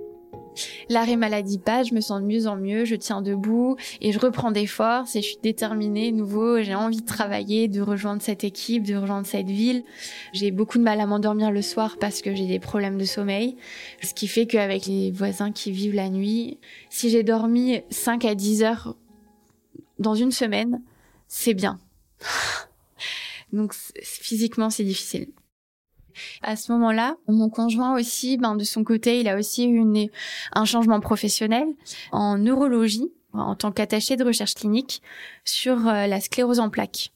L'arrêt 0.90 1.16
maladie 1.16 1.60
passe, 1.60 1.90
je 1.90 1.94
me 1.94 2.02
sens 2.02 2.22
de 2.22 2.26
mieux 2.26 2.48
en 2.48 2.56
mieux, 2.56 2.86
je 2.86 2.96
tiens 2.96 3.22
debout 3.22 3.76
et 4.02 4.12
je 4.12 4.20
reprends 4.20 4.52
des 4.52 4.68
forces 4.68 5.16
et 5.16 5.22
je 5.22 5.28
suis 5.28 5.40
déterminée, 5.42 6.12
nouveau, 6.12 6.62
j'ai 6.62 6.76
envie 6.76 7.02
de 7.02 7.06
travailler, 7.06 7.68
de 7.68 7.82
rejoindre 7.82 8.22
cette 8.22 8.44
équipe, 8.44 8.84
de 8.84 8.96
rejoindre 8.96 9.28
cette 9.28 9.50
ville. 9.50 9.84
J'ai 10.34 10.52
beaucoup 10.52 10.78
de 10.78 10.84
mal 10.84 11.00
à 11.00 11.06
m'endormir 11.06 11.52
le 11.52 11.62
soir 11.62 11.98
parce 12.00 12.22
que 12.22 12.36
j'ai 12.36 12.48
des 12.48 12.60
problèmes 12.60 12.98
de 12.98 13.06
sommeil, 13.06 13.58
ce 14.02 14.14
qui 14.14 14.28
fait 14.28 14.46
qu'avec 14.46 14.86
les 14.86 15.12
voisins 15.12 15.52
qui 15.52 15.72
vivent 15.72 15.96
la 15.96 16.10
nuit, 16.10 16.58
si 16.90 17.10
j'ai 17.10 17.24
dormi 17.24 17.82
5 17.90 18.26
à 18.26 18.36
10 18.36 18.64
heures 18.64 18.96
dans 20.00 20.16
une 20.16 20.32
semaine, 20.32 20.82
c'est 21.28 21.54
bien. 21.54 21.80
Donc 23.54 23.74
physiquement, 24.02 24.70
c'est 24.70 24.84
difficile. 24.84 25.28
À 26.42 26.56
ce 26.56 26.72
moment-là, 26.72 27.16
mon 27.28 27.50
conjoint 27.50 27.96
aussi, 27.96 28.38
ben, 28.38 28.56
de 28.56 28.64
son 28.64 28.84
côté, 28.84 29.20
il 29.20 29.28
a 29.28 29.38
aussi 29.38 29.68
eu 29.68 29.84
un 30.54 30.66
changement 30.66 31.00
professionnel 31.00 31.66
en 32.12 32.38
neurologie, 32.38 33.12
en 33.34 33.56
tant 33.56 33.72
qu'attaché 33.72 34.16
de 34.16 34.24
recherche 34.24 34.56
clinique 34.56 35.02
sur 35.46 35.88
euh, 35.88 36.08
la 36.08 36.20
sclérose 36.20 36.60
en 36.60 36.70
plaques. 36.70 37.12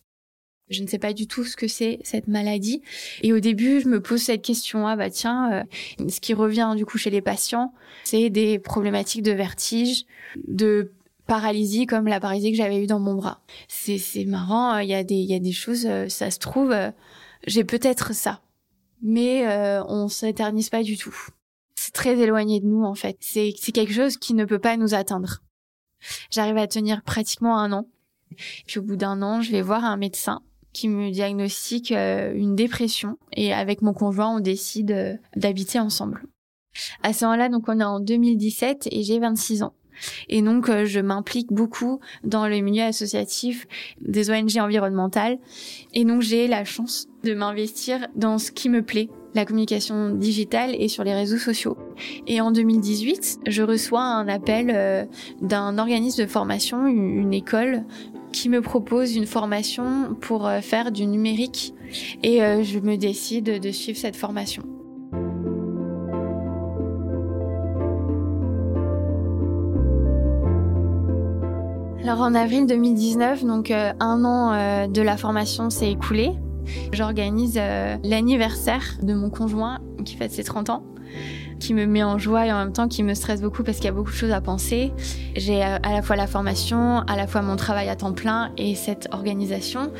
Je 0.69 0.81
ne 0.81 0.87
sais 0.87 0.99
pas 0.99 1.11
du 1.11 1.27
tout 1.27 1.43
ce 1.43 1.57
que 1.57 1.67
c'est 1.67 1.99
cette 2.03 2.29
maladie. 2.29 2.81
Et 3.23 3.33
au 3.33 3.39
début, 3.39 3.81
je 3.81 3.89
me 3.89 4.01
pose 4.01 4.21
cette 4.21 4.41
question 4.41 4.87
ah 4.87 4.95
bah 4.95 5.09
tiens, 5.09 5.51
euh, 5.99 6.07
ce 6.07 6.21
qui 6.21 6.33
revient 6.33 6.73
du 6.77 6.85
coup 6.85 6.97
chez 6.97 7.09
les 7.09 7.21
patients, 7.21 7.73
c'est 8.05 8.29
des 8.29 8.57
problématiques 8.57 9.23
de 9.23 9.33
vertige, 9.33 10.05
de 10.47 10.93
paralysie 11.27 11.85
comme 11.85 12.07
la 12.07 12.21
paralysie 12.21 12.51
que 12.51 12.57
j'avais 12.57 12.81
eue 12.81 12.87
dans 12.87 12.99
mon 12.99 13.15
bras. 13.15 13.41
C'est 13.67 14.25
marrant, 14.25 14.77
il 14.77 14.87
y 14.87 14.93
a 14.93 15.03
des 15.03 15.15
il 15.15 15.29
y 15.29 15.35
a 15.35 15.39
des 15.39 15.51
choses 15.51 15.85
euh, 15.85 16.07
ça 16.07 16.31
se 16.31 16.39
trouve 16.39 16.73
j'ai 17.45 17.63
peut-être 17.63 18.13
ça 18.13 18.41
mais 19.01 19.47
euh, 19.47 19.83
on 19.85 20.07
s'éternise 20.07 20.69
pas 20.69 20.83
du 20.83 20.97
tout. 20.97 21.15
C'est 21.75 21.93
très 21.93 22.17
éloigné 22.17 22.59
de 22.59 22.65
nous 22.65 22.83
en 22.83 22.95
fait. 22.95 23.17
C'est 23.19 23.53
quelque 23.73 23.93
chose 23.93 24.17
qui 24.17 24.33
ne 24.33 24.45
peut 24.45 24.59
pas 24.59 24.77
nous 24.77 24.93
atteindre. 24.93 25.41
J'arrive 26.29 26.57
à 26.57 26.67
tenir 26.67 27.03
pratiquement 27.03 27.57
un 27.57 27.71
an. 27.71 27.87
Puis 28.67 28.79
au 28.79 28.83
bout 28.83 28.95
d'un 28.95 29.21
an, 29.21 29.41
je 29.41 29.51
vais 29.51 29.61
voir 29.61 29.83
un 29.83 29.97
médecin 29.97 30.41
qui 30.73 30.87
me 30.87 31.11
diagnostique 31.11 31.91
euh, 31.91 32.33
une 32.33 32.55
dépression 32.55 33.17
et 33.33 33.53
avec 33.53 33.81
mon 33.81 33.93
conjoint, 33.93 34.37
on 34.37 34.39
décide 34.39 34.91
euh, 34.91 35.15
d'habiter 35.35 35.79
ensemble. 35.79 36.23
À 37.03 37.11
ce 37.11 37.25
moment-là, 37.25 37.49
donc 37.49 37.67
on 37.67 37.79
est 37.79 37.83
en 37.83 37.99
2017 37.99 38.87
et 38.91 39.03
j'ai 39.03 39.19
26 39.19 39.63
ans. 39.63 39.73
Et 40.29 40.41
donc, 40.41 40.69
euh, 40.69 40.85
je 40.85 40.99
m'implique 40.99 41.51
beaucoup 41.51 41.99
dans 42.23 42.47
le 42.47 42.59
milieu 42.61 42.83
associatif 42.83 43.67
des 43.99 44.31
ONG 44.31 44.57
environnementales. 44.57 45.37
Et 45.93 46.05
donc, 46.05 46.21
j'ai 46.21 46.47
la 46.47 46.63
chance 46.63 47.07
de 47.23 47.33
m'investir 47.33 48.07
dans 48.15 48.37
ce 48.37 48.51
qui 48.51 48.69
me 48.69 48.81
plaît, 48.81 49.09
la 49.33 49.45
communication 49.45 50.09
digitale 50.09 50.75
et 50.77 50.87
sur 50.87 51.03
les 51.03 51.13
réseaux 51.13 51.37
sociaux. 51.37 51.77
Et 52.27 52.41
en 52.41 52.51
2018, 52.51 53.39
je 53.47 53.63
reçois 53.63 54.01
un 54.01 54.27
appel 54.27 54.71
euh, 54.73 55.05
d'un 55.41 55.77
organisme 55.77 56.23
de 56.23 56.27
formation, 56.27 56.85
une 56.87 57.33
école, 57.33 57.83
qui 58.33 58.49
me 58.49 58.61
propose 58.61 59.15
une 59.15 59.25
formation 59.25 60.15
pour 60.19 60.47
euh, 60.47 60.61
faire 60.61 60.91
du 60.91 61.05
numérique. 61.05 61.73
Et 62.23 62.39
je 62.39 62.79
me 62.79 62.95
décide 62.95 63.59
de 63.59 63.71
suivre 63.71 63.97
cette 63.97 64.15
formation. 64.15 64.63
Alors 72.03 72.21
en 72.21 72.33
avril 72.33 72.65
2019, 72.65 73.45
donc 73.45 73.69
euh, 73.69 73.93
un 73.99 74.25
an 74.25 74.53
euh, 74.53 74.87
de 74.87 75.03
la 75.03 75.17
formation 75.17 75.69
s'est 75.69 75.91
écoulé. 75.91 76.31
J'organise 76.91 77.57
euh, 77.57 77.97
l'anniversaire 78.03 78.97
de 79.01 79.13
mon 79.13 79.29
conjoint 79.29 79.79
qui 80.05 80.15
fête 80.15 80.31
ses 80.31 80.43
30 80.43 80.69
ans 80.69 80.83
qui 81.59 81.73
me 81.75 81.85
met 81.85 82.01
en 82.01 82.17
joie 82.17 82.47
et 82.47 82.51
en 82.51 82.57
même 82.57 82.73
temps 82.73 82.87
qui 82.87 83.03
me 83.03 83.13
stresse 83.13 83.41
beaucoup 83.41 83.63
parce 83.63 83.77
qu'il 83.77 83.85
y 83.85 83.89
a 83.89 83.91
beaucoup 83.91 84.09
de 84.09 84.15
choses 84.15 84.31
à 84.31 84.41
penser. 84.41 84.91
J'ai 85.35 85.61
à 85.61 85.79
la 85.79 86.01
fois 86.01 86.15
la 86.15 86.25
formation, 86.25 87.01
à 87.01 87.15
la 87.15 87.27
fois 87.27 87.43
mon 87.43 87.55
travail 87.55 87.87
à 87.87 87.95
temps 87.95 88.13
plein 88.13 88.51
et 88.57 88.73
cette 88.73 89.09
organisation. 89.11 89.91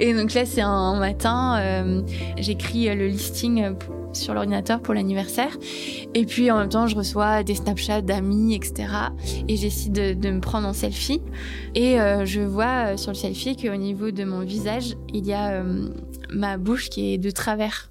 Et 0.00 0.14
donc 0.14 0.34
là, 0.34 0.44
c'est 0.44 0.62
un 0.62 0.98
matin, 0.98 2.02
j'écris 2.38 2.92
le 2.92 3.06
listing 3.06 3.76
sur 4.16 4.34
l'ordinateur 4.34 4.80
pour 4.80 4.94
l'anniversaire. 4.94 5.56
Et 6.14 6.24
puis 6.24 6.50
en 6.50 6.58
même 6.58 6.68
temps, 6.68 6.86
je 6.86 6.96
reçois 6.96 7.42
des 7.42 7.54
Snapchats 7.54 8.02
d'amis, 8.02 8.54
etc. 8.54 8.88
Et 9.48 9.56
j'essaie 9.56 9.90
de, 9.90 10.30
me 10.30 10.40
prendre 10.40 10.66
en 10.66 10.72
selfie. 10.72 11.22
Et 11.74 12.00
euh, 12.00 12.24
je 12.24 12.40
vois 12.40 12.92
euh, 12.92 12.96
sur 12.96 13.12
le 13.12 13.16
selfie 13.16 13.56
qu'au 13.56 13.76
niveau 13.76 14.10
de 14.10 14.24
mon 14.24 14.40
visage, 14.40 14.96
il 15.12 15.26
y 15.26 15.32
a 15.32 15.52
euh, 15.52 15.88
ma 16.30 16.56
bouche 16.56 16.88
qui 16.88 17.14
est 17.14 17.18
de 17.18 17.30
travers. 17.30 17.90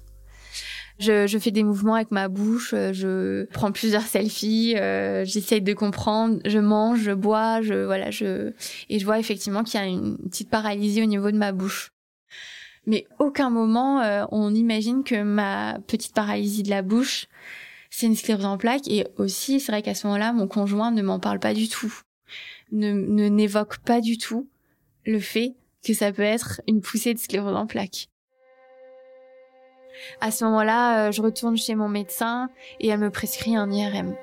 Je, 0.98 1.26
je, 1.26 1.38
fais 1.38 1.50
des 1.50 1.62
mouvements 1.62 1.94
avec 1.94 2.10
ma 2.10 2.28
bouche, 2.28 2.70
je 2.70 3.44
prends 3.52 3.70
plusieurs 3.70 4.02
selfies, 4.02 4.76
euh, 4.78 5.26
j'essaye 5.26 5.60
de 5.60 5.74
comprendre, 5.74 6.38
je 6.46 6.58
mange, 6.58 7.00
je 7.00 7.12
bois, 7.12 7.60
je 7.60 7.84
voilà, 7.84 8.10
je 8.10 8.52
et 8.88 8.98
je 8.98 9.04
vois 9.04 9.18
effectivement 9.18 9.62
qu'il 9.62 9.78
y 9.78 9.82
a 9.82 9.86
une 9.86 10.16
petite 10.16 10.48
paralysie 10.48 11.02
au 11.02 11.06
niveau 11.06 11.30
de 11.30 11.36
ma 11.36 11.52
bouche 11.52 11.90
mais 12.86 13.06
aucun 13.18 13.50
moment 13.50 14.00
euh, 14.00 14.24
on 14.30 14.54
imagine 14.54 15.04
que 15.04 15.22
ma 15.22 15.78
petite 15.86 16.14
paralysie 16.14 16.62
de 16.62 16.70
la 16.70 16.82
bouche, 16.82 17.26
c'est 17.90 18.06
une 18.06 18.14
sclérose 18.14 18.44
en 18.44 18.58
plaques. 18.58 18.88
Et 18.88 19.06
aussi, 19.16 19.60
c'est 19.60 19.72
vrai 19.72 19.82
qu'à 19.82 19.94
ce 19.94 20.06
moment-là, 20.06 20.32
mon 20.32 20.46
conjoint 20.46 20.92
ne 20.92 21.02
m'en 21.02 21.18
parle 21.18 21.40
pas 21.40 21.54
du 21.54 21.68
tout, 21.68 21.92
ne 22.72 23.28
n'évoque 23.28 23.78
pas 23.78 24.00
du 24.00 24.18
tout 24.18 24.48
le 25.04 25.18
fait 25.20 25.54
que 25.84 25.94
ça 25.94 26.12
peut 26.12 26.22
être 26.22 26.60
une 26.66 26.80
poussée 26.80 27.14
de 27.14 27.18
sclérose 27.18 27.54
en 27.54 27.66
plaques. 27.66 28.08
À 30.20 30.30
ce 30.30 30.44
moment-là, 30.44 31.08
euh, 31.08 31.12
je 31.12 31.22
retourne 31.22 31.56
chez 31.56 31.74
mon 31.74 31.88
médecin 31.88 32.50
et 32.80 32.88
elle 32.88 33.00
me 33.00 33.10
prescrit 33.10 33.56
un 33.56 33.70
IRM. 33.70 34.14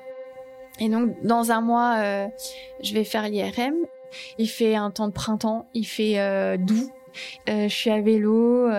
Et 0.80 0.88
donc, 0.88 1.14
dans 1.22 1.52
un 1.52 1.60
mois, 1.60 1.96
euh, 1.98 2.26
je 2.82 2.94
vais 2.94 3.04
faire 3.04 3.28
l'IRM. 3.28 3.74
Il 4.38 4.48
fait 4.48 4.74
un 4.74 4.90
temps 4.90 5.08
de 5.08 5.12
printemps, 5.12 5.66
il 5.74 5.84
fait 5.84 6.56
doux, 6.58 6.88
euh, 7.48 7.68
je 7.68 7.74
suis 7.74 7.90
à 7.90 8.00
vélo, 8.00 8.70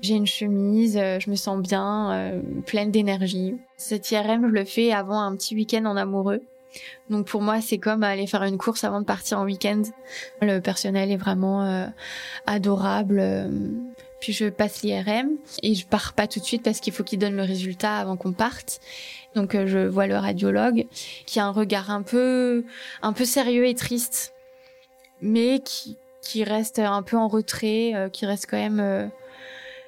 j'ai 0.00 0.14
une 0.14 0.26
chemise, 0.26 0.94
je 0.94 1.30
me 1.30 1.36
sens 1.36 1.60
bien, 1.60 2.40
pleine 2.64 2.90
d'énergie. 2.90 3.54
Cet 3.76 4.10
IRM, 4.10 4.48
je 4.48 4.52
le 4.52 4.64
fais 4.64 4.92
avant 4.92 5.20
un 5.20 5.36
petit 5.36 5.54
week-end 5.54 5.84
en 5.84 5.96
amoureux. 5.96 6.40
Donc 7.10 7.26
pour 7.26 7.42
moi, 7.42 7.60
c'est 7.60 7.76
comme 7.76 8.02
aller 8.02 8.26
faire 8.26 8.44
une 8.44 8.56
course 8.56 8.82
avant 8.82 9.00
de 9.00 9.04
partir 9.04 9.40
en 9.40 9.44
week-end. 9.44 9.82
Le 10.40 10.60
personnel 10.60 11.10
est 11.10 11.18
vraiment 11.18 11.90
adorable. 12.46 13.50
Puis 14.20 14.32
je 14.32 14.46
passe 14.46 14.82
l'IRM 14.82 15.30
et 15.62 15.74
je 15.74 15.86
pars 15.86 16.12
pas 16.12 16.26
tout 16.26 16.40
de 16.40 16.44
suite 16.44 16.62
parce 16.62 16.80
qu'il 16.80 16.92
faut 16.92 17.04
qu'il 17.04 17.18
donne 17.18 17.36
le 17.36 17.42
résultat 17.42 17.96
avant 17.98 18.16
qu'on 18.16 18.32
parte. 18.32 18.80
Donc 19.34 19.52
je 19.54 19.86
vois 19.86 20.06
le 20.06 20.16
radiologue 20.16 20.86
qui 21.26 21.38
a 21.38 21.44
un 21.44 21.52
regard 21.52 21.90
un 21.90 22.02
peu 22.02 22.64
un 23.02 23.12
peu 23.12 23.24
sérieux 23.24 23.66
et 23.66 23.74
triste 23.74 24.34
mais 25.20 25.60
qui 25.60 25.96
qui 26.20 26.44
reste 26.44 26.78
un 26.78 27.02
peu 27.02 27.16
en 27.16 27.28
retrait, 27.28 27.92
euh, 27.94 28.08
qui 28.10 28.26
reste 28.26 28.46
quand 28.50 28.58
même 28.58 28.80
euh, 28.80 29.06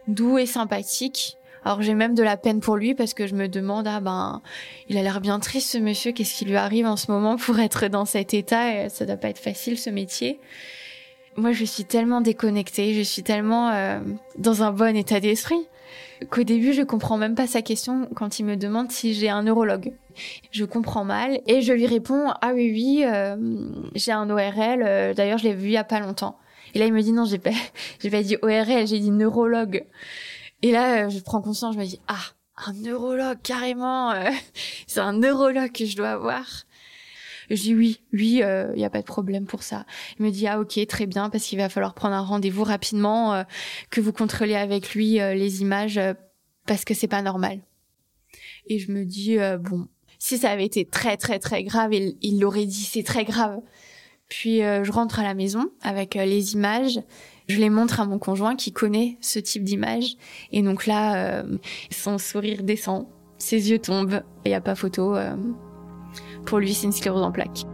doux 0.09 0.39
et 0.39 0.47
sympathique. 0.47 1.37
Alors 1.65 1.83
j'ai 1.83 1.93
même 1.93 2.15
de 2.15 2.23
la 2.23 2.39
peine 2.39 2.61
pour 2.61 2.77
lui 2.77 2.95
parce 2.95 3.13
que 3.13 3.27
je 3.27 3.35
me 3.35 3.47
demande 3.47 3.87
ah 3.87 4.01
ben 4.01 4.41
il 4.89 4.97
a 4.97 5.03
l'air 5.03 5.21
bien 5.21 5.39
triste 5.41 5.73
ce 5.73 5.79
monsieur 5.79 6.13
qu'est-ce 6.13 6.35
qui 6.35 6.47
lui 6.47 6.57
arrive 6.57 6.87
en 6.87 6.97
ce 6.97 7.11
moment 7.13 7.37
pour 7.37 7.59
être 7.61 7.89
dans 7.89 8.07
cet 8.07 8.33
état? 8.33 8.85
Et 8.85 8.89
ça 8.89 9.05
doit 9.05 9.19
pas 9.19 9.29
être 9.29 9.39
facile 9.39 9.79
ce 9.79 9.91
métier. 9.91 10.41
Moi 11.37 11.53
je 11.53 11.65
suis 11.65 11.85
tellement 11.85 12.21
déconnectée, 12.21 12.95
je 12.95 13.03
suis 13.03 13.23
tellement 13.23 13.71
euh, 13.71 14.01
dans 14.39 14.63
un 14.63 14.73
bon 14.73 14.97
état 14.97 15.21
d'esprit 15.21 15.67
qu'au 16.29 16.43
début 16.43 16.73
je 16.73 16.83
comprends 16.83 17.17
même 17.17 17.35
pas 17.35 17.47
sa 17.47 17.63
question 17.63 18.09
quand 18.15 18.39
il 18.39 18.45
me 18.45 18.57
demande 18.57 18.91
si 18.91 19.15
j'ai 19.15 19.31
un 19.31 19.43
neurologue. 19.43 19.93
Je 20.51 20.65
comprends 20.65 21.05
mal 21.05 21.41
et 21.47 21.63
je 21.63 21.73
lui 21.73 21.87
réponds 21.87 22.31
ah 22.41 22.53
oui 22.55 22.71
oui 22.73 23.05
euh, 23.07 23.37
j'ai 23.95 24.13
un 24.13 24.29
ORL. 24.29 24.83
Euh, 24.83 25.15
d'ailleurs 25.15 25.39
je 25.39 25.45
l'ai 25.45 25.55
vu 25.55 25.69
il 25.69 25.73
y 25.73 25.77
a 25.77 25.85
pas 25.85 26.01
longtemps. 26.01 26.39
Et 26.75 26.79
là 26.79 26.87
il 26.87 26.93
me 26.93 27.01
dit 27.01 27.13
non 27.13 27.25
j'ai 27.25 27.39
pas 27.39 27.51
j'ai 28.01 28.11
pas 28.11 28.23
dit 28.23 28.37
ORL 28.43 28.87
j'ai 28.87 28.99
dit 28.99 29.11
neurologue. 29.11 29.87
Et 30.63 30.73
là 30.73 31.07
euh, 31.07 31.09
je 31.09 31.19
prends 31.21 31.41
conscience 31.41 31.75
je 31.75 31.81
me 31.81 31.85
dis 31.85 32.01
ah 32.09 32.21
un 32.67 32.75
neurologue 32.75 33.39
carrément 33.43 34.13
c'est 34.87 35.01
un 35.01 35.15
neurologue 35.15 35.73
que 35.73 35.87
je 35.87 35.97
dois 35.97 36.11
avoir. 36.11 36.45
Je 37.50 37.61
dis 37.61 37.75
oui, 37.75 38.00
oui, 38.12 38.37
il 38.37 38.42
euh, 38.42 38.75
n'y 38.75 38.85
a 38.85 38.90
pas 38.90 39.00
de 39.00 39.07
problème 39.07 39.47
pour 39.47 39.62
ça. 39.62 39.85
Il 40.19 40.25
me 40.25 40.30
dit 40.30 40.47
ah 40.47 40.61
ok 40.61 40.87
très 40.87 41.07
bien 41.07 41.30
parce 41.30 41.45
qu'il 41.45 41.59
va 41.59 41.69
falloir 41.69 41.95
prendre 41.95 42.14
un 42.14 42.23
rendez-vous 42.23 42.64
rapidement, 42.64 43.35
euh, 43.35 43.42
que 43.90 44.00
vous 44.00 44.12
contrôlez 44.12 44.54
avec 44.54 44.95
lui 44.95 45.21
euh, 45.21 45.35
les 45.35 45.61
images 45.62 45.99
euh, 45.99 46.14
parce 46.66 46.85
que 46.85 46.95
c'est 46.95 47.09
pas 47.09 47.23
normal. 47.23 47.61
Et 48.66 48.78
je 48.78 48.92
me 48.92 49.04
dis 49.04 49.38
bon, 49.61 49.88
si 50.21 50.38
ça 50.38 50.50
avait 50.50 50.66
été 50.66 50.85
très 50.85 51.16
très 51.16 51.40
très 51.40 51.64
grave, 51.64 51.92
il 51.92 52.40
l'aurait 52.40 52.66
dit 52.66 52.85
c'est 52.85 53.02
très 53.02 53.25
grave. 53.25 53.61
Puis 54.30 54.62
euh, 54.62 54.85
je 54.85 54.92
rentre 54.92 55.19
à 55.19 55.23
la 55.23 55.35
maison 55.35 55.71
avec 55.83 56.16
euh, 56.16 56.25
les 56.25 56.54
images. 56.54 57.00
Je 57.49 57.59
les 57.59 57.69
montre 57.69 58.00
à 58.00 58.07
mon 58.07 58.19
conjoint 58.19 58.54
qui 58.54 58.73
connaît 58.73 59.19
ce 59.21 59.40
type 59.40 59.64
d'image. 59.64 60.16
Et 60.52 60.62
donc 60.62 60.87
là, 60.87 61.40
euh, 61.40 61.59
son 61.90 62.16
sourire 62.16 62.62
descend, 62.62 63.07
ses 63.38 63.71
yeux 63.71 63.80
tombent. 63.80 64.23
Il 64.47 64.50
n'y 64.50 64.54
a 64.54 64.61
pas 64.61 64.76
photo. 64.76 65.16
Pour 66.44 66.59
lui, 66.59 66.75
c'est 66.75 66.87
une 66.87 66.92
sclérose 66.92 67.23
en 67.23 67.32
plaques. 67.32 67.64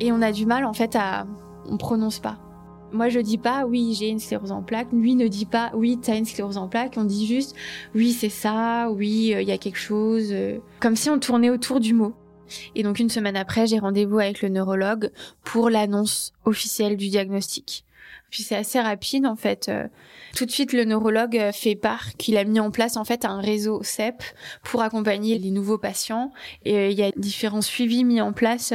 Et 0.00 0.12
on 0.12 0.22
a 0.22 0.32
du 0.32 0.46
mal 0.46 0.64
en 0.64 0.72
fait 0.72 0.96
à... 0.96 1.26
On 1.66 1.76
prononce 1.76 2.18
pas. 2.18 2.38
Moi, 2.92 3.08
je 3.08 3.20
dis 3.20 3.38
pas 3.38 3.66
oui, 3.66 3.94
j'ai 3.94 4.08
une 4.08 4.18
sclérose 4.18 4.50
en 4.50 4.62
plaques. 4.62 4.88
Lui 4.92 5.14
ne 5.14 5.28
dit 5.28 5.46
pas 5.46 5.70
oui, 5.74 5.98
t'as 6.00 6.16
une 6.16 6.24
sclérose 6.24 6.56
en 6.56 6.68
plaques. 6.68 6.94
On 6.96 7.04
dit 7.04 7.26
juste 7.26 7.54
oui, 7.94 8.12
c'est 8.12 8.30
ça, 8.30 8.90
oui, 8.90 9.32
euh, 9.34 9.42
il 9.42 9.48
y 9.48 9.52
a 9.52 9.58
quelque 9.58 9.78
chose. 9.78 10.30
Euh, 10.32 10.58
comme 10.80 10.96
si 10.96 11.10
on 11.10 11.18
tournait 11.18 11.50
autour 11.50 11.78
du 11.80 11.94
mot. 11.94 12.14
Et 12.74 12.82
donc 12.82 12.98
une 12.98 13.10
semaine 13.10 13.36
après, 13.36 13.66
j'ai 13.66 13.78
rendez-vous 13.78 14.18
avec 14.18 14.42
le 14.42 14.48
neurologue 14.48 15.10
pour 15.44 15.70
l'annonce 15.70 16.32
officielle 16.44 16.96
du 16.96 17.08
diagnostic. 17.08 17.84
Puis 18.30 18.42
c'est 18.42 18.56
assez 18.56 18.80
rapide 18.80 19.26
en 19.26 19.36
fait. 19.36 19.68
Euh, 19.68 19.88
tout 20.36 20.46
de 20.46 20.50
suite, 20.50 20.72
le 20.72 20.84
neurologue 20.84 21.50
fait 21.52 21.74
part 21.74 22.14
qu'il 22.16 22.36
a 22.36 22.44
mis 22.44 22.60
en 22.60 22.70
place 22.70 22.96
en 22.96 23.04
fait 23.04 23.24
un 23.24 23.40
réseau 23.40 23.82
CEP 23.82 24.22
pour 24.62 24.82
accompagner 24.82 25.38
les 25.38 25.50
nouveaux 25.50 25.78
patients. 25.78 26.32
Et 26.64 26.90
il 26.90 26.98
y 26.98 27.02
a 27.02 27.10
différents 27.16 27.62
suivis 27.62 28.04
mis 28.04 28.20
en 28.20 28.32
place 28.32 28.72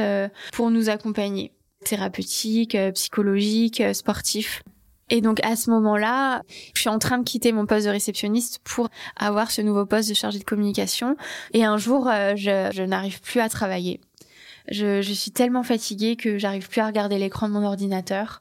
pour 0.52 0.70
nous 0.70 0.90
accompagner 0.90 1.52
thérapeutique, 1.86 2.74
euh, 2.74 2.92
psychologique, 2.92 3.80
euh, 3.80 3.92
sportif. 3.92 4.62
Et 5.08 5.20
donc 5.20 5.38
à 5.44 5.54
ce 5.54 5.70
moment-là, 5.70 6.42
je 6.74 6.80
suis 6.80 6.88
en 6.88 6.98
train 6.98 7.18
de 7.18 7.24
quitter 7.24 7.52
mon 7.52 7.64
poste 7.64 7.86
de 7.86 7.92
réceptionniste 7.92 8.58
pour 8.64 8.88
avoir 9.16 9.52
ce 9.52 9.62
nouveau 9.62 9.86
poste 9.86 10.08
de 10.08 10.14
chargé 10.14 10.40
de 10.40 10.44
communication. 10.44 11.16
Et 11.52 11.64
un 11.64 11.76
jour, 11.76 12.08
euh, 12.08 12.34
je, 12.34 12.82
n'arrive 12.82 13.20
plus 13.20 13.40
à 13.40 13.48
travailler. 13.48 14.00
Je, 14.68 15.00
je 15.02 15.12
suis 15.12 15.30
tellement 15.30 15.62
fatiguée 15.62 16.16
que 16.16 16.38
j'arrive 16.38 16.68
plus 16.68 16.80
à 16.80 16.86
regarder 16.86 17.18
l'écran 17.18 17.48
de 17.48 17.52
mon 17.52 17.64
ordinateur. 17.64 18.40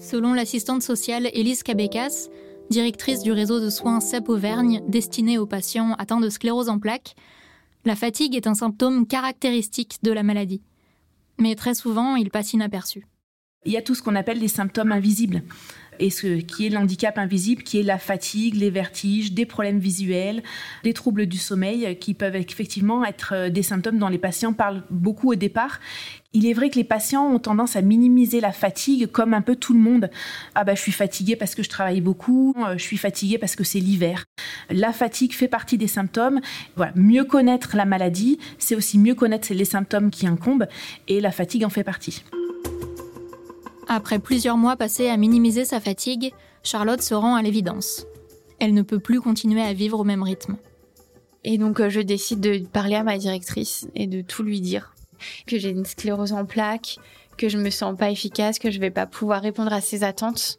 Selon 0.00 0.32
l'assistante 0.32 0.82
sociale 0.82 1.28
Elise 1.34 1.62
Cabecas, 1.62 2.30
directrice 2.70 3.22
du 3.22 3.32
réseau 3.32 3.60
de 3.60 3.68
soins 3.68 4.00
CEP 4.00 4.30
Auvergne 4.30 4.80
destiné 4.88 5.36
aux 5.36 5.46
patients 5.46 5.92
atteints 5.98 6.20
de 6.20 6.30
sclérose 6.30 6.70
en 6.70 6.78
plaques, 6.78 7.14
la 7.84 7.94
fatigue 7.94 8.34
est 8.34 8.46
un 8.46 8.54
symptôme 8.54 9.06
caractéristique 9.06 9.98
de 10.02 10.10
la 10.10 10.22
maladie. 10.22 10.62
Mais 11.38 11.54
très 11.54 11.74
souvent, 11.74 12.16
il 12.16 12.30
passe 12.30 12.54
inaperçu. 12.54 13.06
Il 13.66 13.72
y 13.72 13.76
a 13.76 13.82
tout 13.82 13.94
ce 13.94 14.02
qu'on 14.02 14.16
appelle 14.16 14.40
des 14.40 14.48
symptômes 14.48 14.90
invisibles 14.90 15.42
et 16.00 16.10
ce 16.10 16.40
qui 16.40 16.66
est 16.66 16.70
l'handicap 16.70 17.18
invisible, 17.18 17.62
qui 17.62 17.78
est 17.78 17.82
la 17.82 17.98
fatigue, 17.98 18.54
les 18.56 18.70
vertiges, 18.70 19.32
des 19.32 19.46
problèmes 19.46 19.78
visuels, 19.78 20.42
des 20.82 20.94
troubles 20.94 21.26
du 21.26 21.38
sommeil, 21.38 21.96
qui 21.98 22.14
peuvent 22.14 22.36
effectivement 22.36 23.04
être 23.04 23.32
euh, 23.34 23.50
des 23.50 23.62
symptômes 23.62 23.98
dont 23.98 24.08
les 24.08 24.18
patients 24.18 24.52
parlent 24.52 24.82
beaucoup 24.90 25.30
au 25.30 25.34
départ. 25.34 25.78
Il 26.32 26.46
est 26.46 26.52
vrai 26.52 26.70
que 26.70 26.76
les 26.76 26.84
patients 26.84 27.26
ont 27.26 27.38
tendance 27.38 27.76
à 27.76 27.82
minimiser 27.82 28.40
la 28.40 28.52
fatigue 28.52 29.08
comme 29.08 29.34
un 29.34 29.42
peu 29.42 29.56
tout 29.56 29.74
le 29.74 29.80
monde. 29.80 30.10
Ah 30.54 30.64
bah 30.64 30.74
je 30.74 30.80
suis 30.80 30.92
fatigué 30.92 31.36
parce 31.36 31.54
que 31.54 31.62
je 31.62 31.68
travaille 31.68 32.00
beaucoup, 32.00 32.54
euh, 32.58 32.78
je 32.78 32.82
suis 32.82 32.96
fatigué 32.96 33.36
parce 33.36 33.56
que 33.56 33.64
c'est 33.64 33.80
l'hiver. 33.80 34.24
La 34.70 34.92
fatigue 34.92 35.34
fait 35.34 35.48
partie 35.48 35.76
des 35.76 35.88
symptômes. 35.88 36.40
Voilà, 36.76 36.92
mieux 36.96 37.24
connaître 37.24 37.76
la 37.76 37.84
maladie, 37.84 38.38
c'est 38.58 38.74
aussi 38.74 38.98
mieux 38.98 39.14
connaître 39.14 39.52
les 39.52 39.64
symptômes 39.64 40.10
qui 40.10 40.26
incombent 40.26 40.68
et 41.08 41.20
la 41.20 41.32
fatigue 41.32 41.64
en 41.64 41.70
fait 41.70 41.84
partie. 41.84 42.22
Après 43.88 44.18
plusieurs 44.18 44.56
mois 44.56 44.76
passés 44.76 45.08
à 45.08 45.16
minimiser 45.16 45.64
sa 45.64 45.80
fatigue, 45.80 46.32
Charlotte 46.62 47.02
se 47.02 47.14
rend 47.14 47.34
à 47.34 47.42
l'évidence. 47.42 48.06
Elle 48.58 48.74
ne 48.74 48.82
peut 48.82 48.98
plus 48.98 49.20
continuer 49.20 49.62
à 49.62 49.72
vivre 49.72 50.00
au 50.00 50.04
même 50.04 50.22
rythme. 50.22 50.56
Et 51.44 51.58
donc 51.58 51.80
euh, 51.80 51.88
je 51.88 52.00
décide 52.00 52.40
de 52.40 52.58
parler 52.58 52.96
à 52.96 53.02
ma 53.02 53.18
directrice 53.18 53.88
et 53.94 54.06
de 54.06 54.20
tout 54.20 54.42
lui 54.42 54.60
dire. 54.60 54.94
Que 55.46 55.58
j'ai 55.58 55.70
une 55.70 55.84
sclérose 55.84 56.32
en 56.32 56.44
plaques, 56.44 56.98
que 57.36 57.48
je 57.48 57.58
me 57.58 57.70
sens 57.70 57.96
pas 57.96 58.10
efficace, 58.10 58.58
que 58.58 58.70
je 58.70 58.80
vais 58.80 58.90
pas 58.90 59.06
pouvoir 59.06 59.42
répondre 59.42 59.72
à 59.72 59.80
ses 59.80 60.04
attentes. 60.04 60.58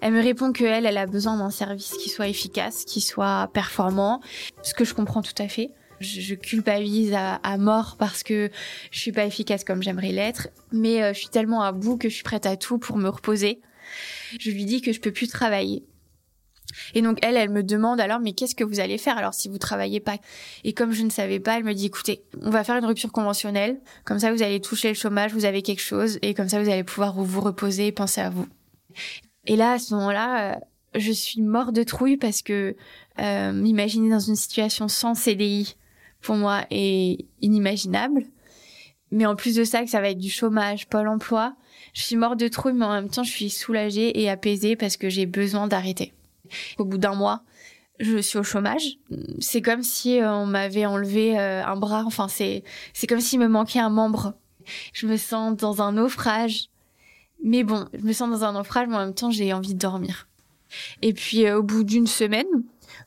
Elle 0.00 0.12
me 0.12 0.22
répond 0.22 0.52
que 0.52 0.64
elle, 0.64 0.86
elle 0.86 0.98
a 0.98 1.06
besoin 1.06 1.36
d'un 1.36 1.50
service 1.50 1.96
qui 2.02 2.08
soit 2.08 2.28
efficace, 2.28 2.84
qui 2.84 3.00
soit 3.00 3.50
performant, 3.52 4.20
ce 4.62 4.74
que 4.74 4.84
je 4.84 4.94
comprends 4.94 5.22
tout 5.22 5.34
à 5.38 5.48
fait. 5.48 5.70
Je, 6.00 6.34
culpabilise 6.34 7.14
à, 7.14 7.58
mort 7.58 7.96
parce 7.98 8.22
que 8.22 8.50
je 8.90 8.98
suis 8.98 9.12
pas 9.12 9.24
efficace 9.24 9.64
comme 9.64 9.82
j'aimerais 9.82 10.12
l'être, 10.12 10.48
mais 10.72 11.02
euh, 11.02 11.12
je 11.12 11.18
suis 11.20 11.28
tellement 11.28 11.62
à 11.62 11.72
bout 11.72 11.96
que 11.96 12.08
je 12.08 12.14
suis 12.14 12.24
prête 12.24 12.46
à 12.46 12.56
tout 12.56 12.78
pour 12.78 12.96
me 12.96 13.08
reposer. 13.08 13.60
Je 14.38 14.50
lui 14.50 14.64
dis 14.64 14.80
que 14.80 14.92
je 14.92 15.00
peux 15.00 15.12
plus 15.12 15.28
travailler. 15.28 15.84
Et 16.94 17.02
donc 17.02 17.18
elle, 17.22 17.36
elle 17.36 17.50
me 17.50 17.62
demande 17.62 18.00
alors 18.00 18.20
mais 18.20 18.32
qu'est-ce 18.32 18.54
que 18.54 18.64
vous 18.64 18.80
allez 18.80 18.98
faire 18.98 19.16
alors 19.16 19.34
si 19.34 19.48
vous 19.48 19.58
travaillez 19.58 20.00
pas? 20.00 20.16
Et 20.64 20.72
comme 20.72 20.92
je 20.92 21.02
ne 21.02 21.10
savais 21.10 21.40
pas, 21.40 21.56
elle 21.56 21.64
me 21.64 21.74
dit 21.74 21.86
écoutez, 21.86 22.22
on 22.42 22.50
va 22.50 22.64
faire 22.64 22.76
une 22.76 22.84
rupture 22.84 23.12
conventionnelle, 23.12 23.78
comme 24.04 24.18
ça 24.18 24.32
vous 24.32 24.42
allez 24.42 24.60
toucher 24.60 24.88
le 24.88 24.94
chômage, 24.94 25.32
vous 25.32 25.44
avez 25.44 25.62
quelque 25.62 25.82
chose 25.82 26.18
et 26.22 26.34
comme 26.34 26.48
ça 26.48 26.62
vous 26.62 26.68
allez 26.68 26.84
pouvoir 26.84 27.14
vous 27.14 27.40
reposer 27.40 27.86
et 27.86 27.92
penser 27.92 28.20
à 28.20 28.30
vous. 28.30 28.46
Et 29.46 29.56
là 29.56 29.72
à 29.72 29.78
ce 29.78 29.94
moment-là, 29.94 30.54
euh, 30.54 30.58
je 30.96 31.12
suis 31.12 31.42
mort 31.42 31.72
de 31.72 31.82
trouille 31.82 32.16
parce 32.16 32.42
que 32.42 32.76
euh, 33.18 33.52
m'imaginer 33.52 34.10
dans 34.10 34.20
une 34.20 34.36
situation 34.36 34.88
sans 34.88 35.14
CDI, 35.14 35.76
pour 36.26 36.34
moi 36.34 36.66
est 36.70 37.24
inimaginable. 37.40 38.24
Mais 39.12 39.26
en 39.26 39.36
plus 39.36 39.54
de 39.54 39.62
ça, 39.62 39.84
que 39.84 39.90
ça 39.90 40.00
va 40.00 40.10
être 40.10 40.18
du 40.18 40.28
chômage, 40.28 40.88
Pôle 40.88 41.06
emploi, 41.06 41.54
je 41.94 42.02
suis 42.02 42.16
morte 42.16 42.40
de 42.40 42.48
trouille, 42.48 42.72
mais 42.72 42.84
en 42.84 42.92
même 42.92 43.08
temps, 43.08 43.22
je 43.22 43.30
suis 43.30 43.48
soulagée 43.48 44.20
et 44.20 44.28
apaisée 44.28 44.74
parce 44.74 44.96
que 44.96 45.08
j'ai 45.08 45.24
besoin 45.24 45.68
d'arrêter. 45.68 46.12
Au 46.78 46.84
bout 46.84 46.98
d'un 46.98 47.14
mois, 47.14 47.44
je 48.00 48.18
suis 48.18 48.38
au 48.38 48.42
chômage. 48.42 48.98
C'est 49.38 49.62
comme 49.62 49.84
si 49.84 50.20
euh, 50.20 50.32
on 50.32 50.46
m'avait 50.46 50.84
enlevé 50.84 51.38
euh, 51.38 51.64
un 51.64 51.76
bras. 51.76 52.02
Enfin, 52.04 52.26
c'est 52.26 52.64
c'est 52.92 53.06
comme 53.06 53.20
s'il 53.20 53.38
me 53.38 53.48
manquait 53.48 53.78
un 53.78 53.88
membre. 53.88 54.34
Je 54.92 55.06
me 55.06 55.16
sens 55.16 55.56
dans 55.56 55.80
un 55.80 55.92
naufrage. 55.92 56.70
Mais 57.44 57.62
bon, 57.62 57.86
je 57.94 58.04
me 58.04 58.12
sens 58.12 58.30
dans 58.30 58.44
un 58.44 58.54
naufrage, 58.54 58.88
mais 58.88 58.96
en 58.96 59.06
même 59.06 59.14
temps, 59.14 59.30
j'ai 59.30 59.52
envie 59.52 59.74
de 59.74 59.78
dormir. 59.78 60.26
Et 61.02 61.12
puis, 61.12 61.46
euh, 61.46 61.58
au 61.58 61.62
bout 61.62 61.84
d'une 61.84 62.08
semaine, 62.08 62.46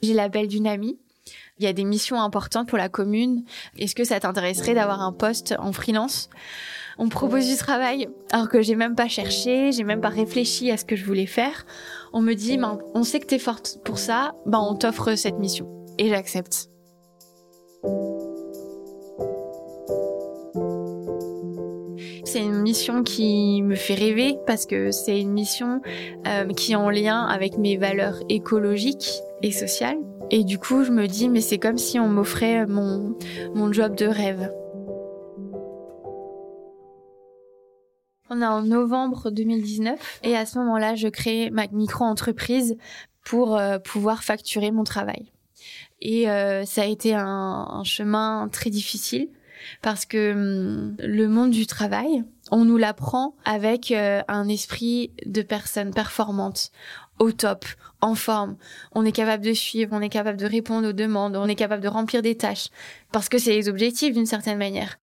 j'ai 0.02 0.14
l'appel 0.14 0.48
d'une 0.48 0.68
amie 0.68 0.98
il 1.60 1.65
y 1.65 1.67
a 1.67 1.74
des 1.74 1.84
missions 1.84 2.22
importantes 2.22 2.69
pour 2.69 2.78
la 2.78 2.89
commune. 2.89 3.43
Est-ce 3.78 3.93
que 3.93 4.06
ça 4.06 4.19
t'intéresserait 4.19 4.74
d'avoir 4.74 5.02
un 5.02 5.12
poste 5.12 5.56
en 5.60 5.74
freelance? 5.74 6.30
On 6.98 7.10
propose 7.10 7.48
du 7.48 7.56
travail 7.56 8.10
alors 8.32 8.50
que 8.50 8.62
j'ai 8.62 8.76
même 8.76 8.95
pas 8.95 9.08
cherché, 9.08 9.72
j'ai 9.72 9.84
même 9.84 10.02
pas 10.02 10.10
réfléchi 10.10 10.72
à 10.72 10.78
ce 10.78 10.86
que 10.86 10.95
je 10.95 11.06
voulais 11.06 11.26
faire. 11.26 11.65
On 12.13 12.22
me 12.22 12.34
dit, 12.34 12.58
ben, 12.58 12.80
on 12.93 13.04
sait 13.04 13.19
que 13.19 13.26
t'es 13.26 13.39
forte 13.39 13.80
pour 13.84 14.00
ça, 14.00 14.36
ben, 14.45 14.60
on 14.60 14.76
t'offre 14.76 15.15
cette 15.15 15.38
mission. 15.38 15.67
Et 15.98 16.10
j'accepte. 16.10 16.69
C'est 22.26 22.41
une 22.41 22.62
mission 22.62 23.04
qui 23.04 23.63
me 23.63 23.76
fait 23.76 23.95
rêver 23.95 24.38
parce 24.45 24.65
que 24.65 24.91
c'est 24.91 25.19
une 25.19 25.32
mission 25.32 25.82
euh, 26.28 26.48
qui 26.50 26.74
est 26.74 26.76
en 26.76 26.89
lien 26.89 27.26
avec 27.26 27.58
mes 27.58 27.76
valeurs 27.76 28.19
écologiques 28.30 29.22
et 29.41 29.52
sociales. 29.52 29.98
Et 30.32 30.44
du 30.44 30.60
coup, 30.60 30.84
je 30.84 30.92
me 30.92 31.08
dis, 31.08 31.28
mais 31.28 31.42
c'est 31.42 31.58
comme 31.58 31.78
si 31.78 32.00
on 32.00 32.08
m'offrait 32.08 32.68
mon, 32.68 33.18
mon 33.56 33.74
job 33.74 33.96
de 33.96 34.06
rêve. 34.06 34.52
On 38.30 38.42
est 38.42 38.46
en 38.46 38.62
novembre 38.62 39.32
2019 39.32 40.20
et 40.24 40.36
à 40.36 40.46
ce 40.46 40.60
moment-là, 40.60 40.94
je 40.94 41.08
crée 41.08 41.50
ma 41.50 41.65
micro-entreprise 41.68 42.78
pour 43.26 43.58
euh, 43.58 43.80
pouvoir 43.80 44.24
facturer 44.24 44.70
mon 44.70 44.84
travail. 44.84 45.32
Et 46.00 46.30
euh, 46.30 46.63
ça 46.63 46.84
a 46.84 46.86
été 46.86 47.15
un, 47.15 47.82
chemin 47.84 48.48
très 48.52 48.70
difficile 48.70 49.30
parce 49.82 50.06
que 50.06 50.34
hum, 50.34 50.96
le 51.00 51.28
monde 51.28 51.50
du 51.50 51.65
travail, 51.65 52.24
on 52.52 52.66
nous 52.66 52.78
l'apprend 52.78 53.36
avec 53.46 53.92
euh, 53.92 54.22
un 54.28 54.48
esprit 54.48 55.12
de 55.26 55.42
personne 55.42 55.94
performante 55.94 56.72
au 57.20 57.32
top, 57.32 57.66
en 58.02 58.16
forme. 58.16 58.56
On 58.94 59.06
est 59.06 59.12
capable 59.12 59.44
de 59.44 59.54
suivre, 59.54 59.92
on 59.94 60.02
est 60.02 60.10
capable 60.10 60.38
de 60.38 60.46
répondre 60.46 60.90
aux 60.90 60.94
demandes, 60.94 61.36
on 61.36 61.48
est 61.48 61.56
capable 61.56 61.84
de 61.84 61.88
remplir 61.88 62.22
des 62.22 62.36
tâches. 62.36 62.70
Parce 63.12 63.30
que 63.30 63.38
c'est 63.38 63.52
les 63.52 63.70
objectifs 63.70 64.14
d'une 64.14 64.26
certaine 64.26 64.58
manière. 64.58 64.98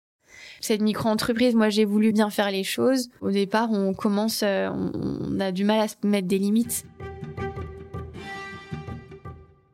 Cette 0.61 0.81
micro-entreprise, 0.81 1.55
moi 1.55 1.69
j'ai 1.69 1.85
voulu 1.85 2.13
bien 2.13 2.29
faire 2.29 2.51
les 2.51 2.63
choses. 2.63 3.09
Au 3.21 3.31
départ, 3.31 3.71
on 3.71 3.93
commence, 3.93 4.41
euh, 4.43 4.69
on 4.69 5.39
a 5.39 5.51
du 5.51 5.65
mal 5.65 5.81
à 5.81 5.87
se 5.87 5.95
mettre 6.03 6.27
des 6.27 6.37
limites. 6.37 6.85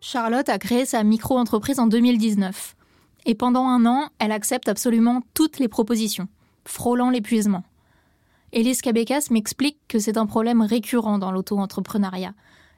Charlotte 0.02 0.50
a 0.50 0.58
créé 0.58 0.86
sa 0.86 1.04
micro-entreprise 1.04 1.80
en 1.80 1.86
2019. 1.86 2.76
Et 3.26 3.36
pendant 3.36 3.68
un 3.68 3.86
an, 3.86 4.10
elle 4.18 4.32
accepte 4.32 4.70
absolument 4.70 5.22
toutes 5.34 5.60
les 5.60 5.68
propositions, 5.68 6.28
frôlant 6.70 7.10
l'épuisement. 7.10 7.64
Élise 8.54 8.82
Cabecas 8.82 9.28
m'explique 9.32 9.80
que 9.88 10.00
c'est 10.00 10.18
un 10.18 10.26
problème 10.26 10.62
récurrent 10.62 11.18
dans 11.18 11.32
l'auto-entrepreneuriat, 11.32 12.34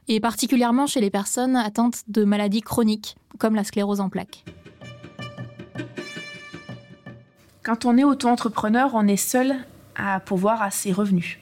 et 0.08 0.18
particulièrement 0.18 0.86
chez 0.86 1.00
les 1.00 1.10
personnes 1.10 1.56
atteintes 1.56 2.02
de 2.08 2.24
maladies 2.24 2.62
chroniques, 2.62 3.16
comme 3.38 3.54
la 3.54 3.64
sclérose 3.64 4.00
en 4.00 4.08
plaques. 4.08 4.44
Quand 7.62 7.84
on 7.84 7.96
est 7.96 8.04
auto-entrepreneur, 8.04 8.90
on 8.94 9.06
est 9.06 9.16
seul 9.16 9.54
à 9.94 10.20
pouvoir 10.20 10.62
à 10.62 10.70
ses 10.70 10.92
revenus. 10.92 11.38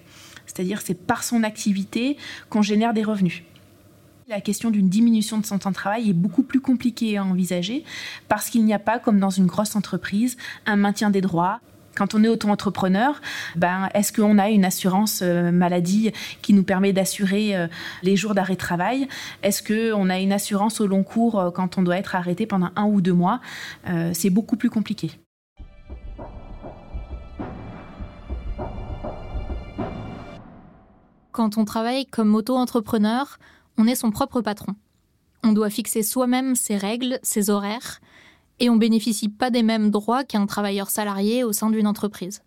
C'est-à-dire 0.46 0.82
c'est 0.82 0.94
par 0.94 1.22
son 1.22 1.44
activité 1.44 2.16
qu'on 2.50 2.62
génère 2.62 2.92
des 2.92 3.04
revenus. 3.04 3.42
La 4.28 4.40
question 4.40 4.70
d'une 4.70 4.88
diminution 4.88 5.38
de 5.38 5.46
son 5.46 5.58
temps 5.58 5.70
de 5.70 5.74
travail 5.74 6.10
est 6.10 6.14
beaucoup 6.14 6.42
plus 6.42 6.60
compliquée 6.60 7.16
à 7.16 7.24
envisager 7.24 7.84
parce 8.28 8.50
qu'il 8.50 8.64
n'y 8.64 8.74
a 8.74 8.78
pas, 8.78 8.98
comme 8.98 9.18
dans 9.18 9.30
une 9.30 9.46
grosse 9.46 9.76
entreprise, 9.76 10.36
un 10.66 10.76
maintien 10.76 11.10
des 11.10 11.20
droits. 11.20 11.60
Quand 12.00 12.14
on 12.14 12.24
est 12.24 12.28
auto-entrepreneur, 12.28 13.20
ben, 13.56 13.90
est-ce 13.92 14.10
qu'on 14.10 14.38
a 14.38 14.48
une 14.48 14.64
assurance 14.64 15.20
euh, 15.22 15.52
maladie 15.52 16.12
qui 16.40 16.54
nous 16.54 16.62
permet 16.62 16.94
d'assurer 16.94 17.54
euh, 17.54 17.66
les 18.02 18.16
jours 18.16 18.32
d'arrêt 18.32 18.54
de 18.54 18.58
travail? 18.58 19.06
Est-ce 19.42 19.62
qu'on 19.62 20.08
a 20.08 20.18
une 20.18 20.32
assurance 20.32 20.80
au 20.80 20.86
long 20.86 21.02
cours 21.02 21.38
euh, 21.38 21.50
quand 21.50 21.76
on 21.76 21.82
doit 21.82 21.98
être 21.98 22.14
arrêté 22.16 22.46
pendant 22.46 22.70
un 22.74 22.86
ou 22.86 23.02
deux 23.02 23.12
mois? 23.12 23.42
C'est 24.14 24.30
beaucoup 24.30 24.56
plus 24.56 24.70
compliqué. 24.70 25.10
Quand 31.32 31.58
on 31.58 31.66
travaille 31.66 32.06
comme 32.06 32.34
auto-entrepreneur, 32.34 33.38
on 33.76 33.86
est 33.86 33.94
son 33.94 34.10
propre 34.10 34.40
patron. 34.40 34.74
On 35.44 35.52
doit 35.52 35.68
fixer 35.68 36.02
soi-même 36.02 36.54
ses 36.54 36.78
règles, 36.78 37.18
ses 37.22 37.50
horaires, 37.50 38.00
et 38.60 38.70
on 38.70 38.76
bénéficie 38.76 39.28
pas 39.28 39.50
des 39.50 39.62
mêmes 39.62 39.90
droits 39.90 40.22
qu'un 40.22 40.46
travailleur 40.46 40.90
salarié 40.90 41.42
au 41.42 41.52
sein 41.52 41.70
d'une 41.70 41.86
entreprise. 41.86 42.42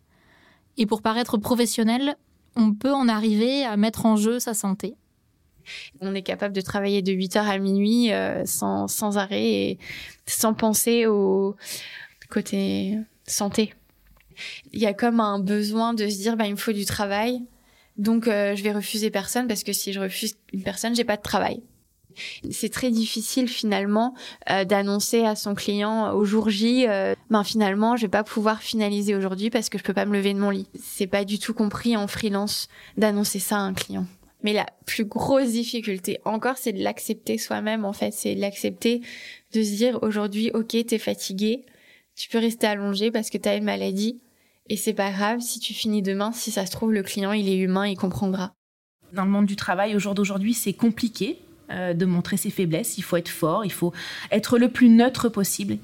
Et 0.78 0.86
pour 0.86 1.02
paraître 1.02 1.38
professionnel, 1.38 2.16
on 2.56 2.74
peut 2.74 2.94
en 2.94 3.08
arriver 3.08 3.66
à 3.66 3.78
mettre 3.78 4.06
en 4.06 4.16
jeu 4.16 4.40
sa 4.40 4.54
santé. 4.54 4.96
On 6.02 6.14
est 6.14 6.24
capable 6.24 6.54
de 6.54 6.62
travailler 6.62 7.02
de 7.02 7.12
8h 7.12 7.38
à 7.38 7.58
minuit 7.58 8.12
euh, 8.12 8.46
sans, 8.46 8.88
sans 8.88 9.18
arrêt 9.18 9.44
et 9.44 9.80
sans 10.26 10.54
penser 10.54 11.06
au 11.08 11.56
côté 12.30 12.98
santé. 13.26 13.74
Il 14.72 14.80
y 14.80 14.86
a 14.86 14.94
comme 14.94 15.20
un 15.20 15.40
besoin 15.40 15.94
de 15.94 16.08
se 16.10 16.18
dire, 16.18 16.36
bah, 16.36 16.48
il 16.48 16.52
me 16.52 16.58
faut 16.58 16.74
du 16.74 16.86
travail, 16.86 17.42
donc 17.98 18.28
euh, 18.28 18.56
je 18.56 18.64
vais 18.64 18.72
refuser 18.72 19.10
personne 19.10 19.48
parce 19.48 19.64
que 19.64 19.74
si 19.74 19.94
je 19.94 20.00
refuse 20.00 20.36
une 20.52 20.64
personne, 20.64 20.96
j'ai 20.96 21.04
pas 21.04 21.18
de 21.18 21.22
travail. 21.22 21.62
C'est 22.52 22.72
très 22.72 22.92
difficile 22.92 23.48
finalement 23.48 24.14
euh, 24.50 24.66
d'annoncer 24.66 25.26
à 25.26 25.36
son 25.36 25.56
client 25.56 26.14
au 26.14 26.26
jour 26.26 26.50
J, 26.50 26.86
euh, 26.88 27.16
ben 27.30 27.44
finalement 27.44 27.96
je 27.96 28.04
vais 28.04 28.10
pas 28.10 28.24
pouvoir 28.24 28.62
finaliser 28.62 29.16
aujourd'hui 29.16 29.50
parce 29.50 29.70
que 29.70 29.78
je 29.78 29.84
peux 29.84 29.94
pas 29.94 30.06
me 30.06 30.14
lever 30.14 30.34
de 30.34 30.40
mon 30.40 30.50
lit. 30.50 30.68
C'est 30.80 31.08
pas 31.08 31.26
du 31.26 31.40
tout 31.40 31.54
compris 31.54 31.96
en 31.98 32.08
freelance 32.08 32.68
d'annoncer 32.98 33.40
ça 33.40 33.58
à 33.58 33.62
un 33.62 33.74
client. 33.74 34.06
Mais 34.44 34.54
la 34.54 34.66
plus 34.86 35.06
grosse 35.06 35.52
difficulté 35.52 36.20
encore, 36.26 36.58
c'est 36.58 36.74
de 36.74 36.84
l'accepter 36.84 37.38
soi-même 37.38 37.86
en 37.86 37.94
fait, 37.94 38.12
c'est 38.12 38.36
l'accepter 38.36 39.02
de 39.54 39.64
se 39.64 39.76
dire 39.76 40.00
aujourd'hui, 40.02 40.52
ok, 40.54 40.76
t'es 40.86 40.98
fatigué, 40.98 41.66
tu 42.16 42.30
peux 42.30 42.40
rester 42.40 42.68
allongé 42.68 43.10
parce 43.10 43.30
que 43.30 43.38
t'as 43.38 43.58
une 43.58 43.64
maladie, 43.64 44.20
et 44.70 44.78
c'est 44.78 44.94
pas 44.94 45.12
grave 45.12 45.42
si 45.42 45.60
tu 45.60 45.74
finis 45.74 46.02
demain, 46.02 46.32
si 46.32 46.52
ça 46.52 46.66
se 46.66 46.72
trouve, 46.72 46.94
le 46.94 47.04
client, 47.04 47.34
il 47.34 47.50
est 47.50 47.58
humain, 47.58 47.88
il 47.88 47.98
comprendra. 47.98 48.54
Dans 49.12 49.26
le 49.26 49.32
monde 49.32 49.46
du 49.46 49.56
travail, 49.56 49.96
au 49.96 50.00
jour 50.00 50.16
d'aujourd'hui, 50.16 50.54
c'est 50.54 50.74
compliqué 50.74 51.40
euh, 51.74 51.94
de 51.94 52.06
montrer 52.06 52.38
ses 52.38 52.50
faiblesses. 52.50 52.98
Il 52.98 53.04
faut 53.04 53.18
être 53.18 53.30
fort, 53.30 53.66
il 53.66 53.72
faut 53.72 53.94
être 54.32 54.58
le 54.58 54.70
plus 54.70 54.90
neutre 54.90 55.30
possible. 55.30 55.78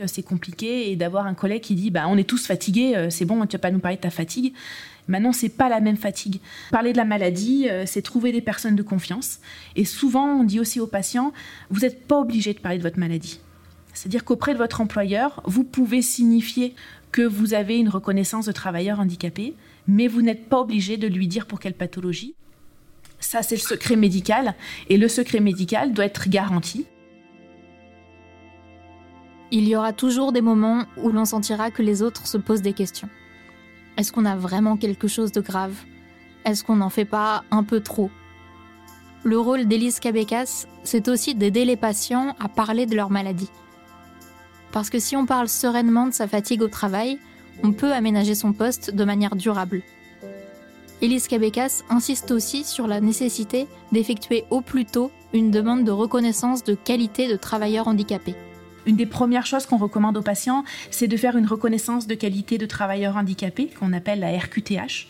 Euh, 0.00 0.04
c'est 0.06 0.22
compliqué 0.22 0.90
et 0.90 0.96
d'avoir 0.96 1.26
un 1.26 1.34
collègue 1.34 1.62
qui 1.62 1.74
dit 1.74 1.90
bah, 1.90 2.04
on 2.08 2.16
est 2.16 2.28
tous 2.28 2.46
fatigués, 2.46 2.94
euh, 2.96 3.10
c'est 3.10 3.24
bon, 3.24 3.44
tu 3.46 3.56
vas 3.56 3.60
pas 3.60 3.70
nous 3.70 3.78
parler 3.78 3.96
de 3.96 4.02
ta 4.02 4.10
fatigue. 4.10 4.52
Maintenant, 5.06 5.32
c'est 5.32 5.50
pas 5.50 5.68
la 5.68 5.80
même 5.80 5.96
fatigue. 5.96 6.40
Parler 6.70 6.92
de 6.92 6.96
la 6.96 7.04
maladie, 7.04 7.68
c'est 7.84 8.00
trouver 8.00 8.32
des 8.32 8.40
personnes 8.40 8.74
de 8.74 8.82
confiance. 8.82 9.38
Et 9.76 9.84
souvent, 9.84 10.40
on 10.40 10.44
dit 10.44 10.58
aussi 10.58 10.80
aux 10.80 10.86
patients 10.86 11.34
vous 11.68 11.80
n'êtes 11.80 12.06
pas 12.06 12.18
obligé 12.18 12.54
de 12.54 12.58
parler 12.58 12.78
de 12.78 12.82
votre 12.82 12.98
maladie. 12.98 13.38
C'est-à-dire 13.92 14.24
qu'auprès 14.24 14.54
de 14.54 14.58
votre 14.58 14.80
employeur, 14.80 15.42
vous 15.44 15.62
pouvez 15.62 16.00
signifier 16.00 16.74
que 17.12 17.22
vous 17.22 17.52
avez 17.52 17.76
une 17.76 17.90
reconnaissance 17.90 18.46
de 18.46 18.52
travailleur 18.52 18.98
handicapé, 18.98 19.54
mais 19.86 20.08
vous 20.08 20.22
n'êtes 20.22 20.48
pas 20.48 20.60
obligé 20.60 20.96
de 20.96 21.06
lui 21.06 21.28
dire 21.28 21.46
pour 21.46 21.60
quelle 21.60 21.74
pathologie. 21.74 22.34
Ça, 23.24 23.42
c'est 23.42 23.56
le 23.56 23.62
secret 23.62 23.96
médical, 23.96 24.54
et 24.90 24.98
le 24.98 25.08
secret 25.08 25.40
médical 25.40 25.94
doit 25.94 26.04
être 26.04 26.28
garanti. 26.28 26.84
Il 29.50 29.66
y 29.66 29.74
aura 29.74 29.94
toujours 29.94 30.30
des 30.30 30.42
moments 30.42 30.84
où 31.02 31.08
l'on 31.08 31.24
sentira 31.24 31.70
que 31.70 31.80
les 31.80 32.02
autres 32.02 32.26
se 32.26 32.36
posent 32.36 32.60
des 32.60 32.74
questions. 32.74 33.08
Est-ce 33.96 34.12
qu'on 34.12 34.26
a 34.26 34.36
vraiment 34.36 34.76
quelque 34.76 35.08
chose 35.08 35.32
de 35.32 35.40
grave? 35.40 35.74
Est-ce 36.44 36.64
qu'on 36.64 36.76
n'en 36.76 36.90
fait 36.90 37.06
pas 37.06 37.44
un 37.50 37.64
peu 37.64 37.80
trop? 37.80 38.10
Le 39.24 39.38
rôle 39.38 39.64
d'Élise 39.64 40.00
Cabecas, 40.00 40.66
c'est 40.82 41.08
aussi 41.08 41.34
d'aider 41.34 41.64
les 41.64 41.78
patients 41.78 42.36
à 42.38 42.50
parler 42.50 42.84
de 42.84 42.94
leur 42.94 43.08
maladie. 43.08 43.50
Parce 44.70 44.90
que 44.90 44.98
si 44.98 45.16
on 45.16 45.24
parle 45.24 45.48
sereinement 45.48 46.08
de 46.08 46.12
sa 46.12 46.28
fatigue 46.28 46.60
au 46.60 46.68
travail, 46.68 47.18
on 47.62 47.72
peut 47.72 47.94
aménager 47.94 48.34
son 48.34 48.52
poste 48.52 48.94
de 48.94 49.04
manière 49.04 49.34
durable. 49.34 49.82
Elise 51.02 51.28
Cabecas 51.28 51.82
insiste 51.90 52.30
aussi 52.30 52.64
sur 52.64 52.86
la 52.86 53.00
nécessité 53.00 53.66
d'effectuer 53.92 54.44
au 54.50 54.60
plus 54.60 54.84
tôt 54.84 55.10
une 55.32 55.50
demande 55.50 55.84
de 55.84 55.90
reconnaissance 55.90 56.64
de 56.64 56.74
qualité 56.74 57.28
de 57.28 57.36
travailleur 57.36 57.88
handicapé. 57.88 58.34
Une 58.86 58.96
des 58.96 59.06
premières 59.06 59.46
choses 59.46 59.66
qu'on 59.66 59.76
recommande 59.78 60.16
aux 60.16 60.22
patients, 60.22 60.64
c'est 60.90 61.08
de 61.08 61.16
faire 61.16 61.36
une 61.36 61.46
reconnaissance 61.46 62.06
de 62.06 62.14
qualité 62.14 62.58
de 62.58 62.66
travailleur 62.66 63.16
handicapé, 63.16 63.70
qu'on 63.78 63.92
appelle 63.92 64.20
la 64.20 64.38
RQTH. 64.38 65.08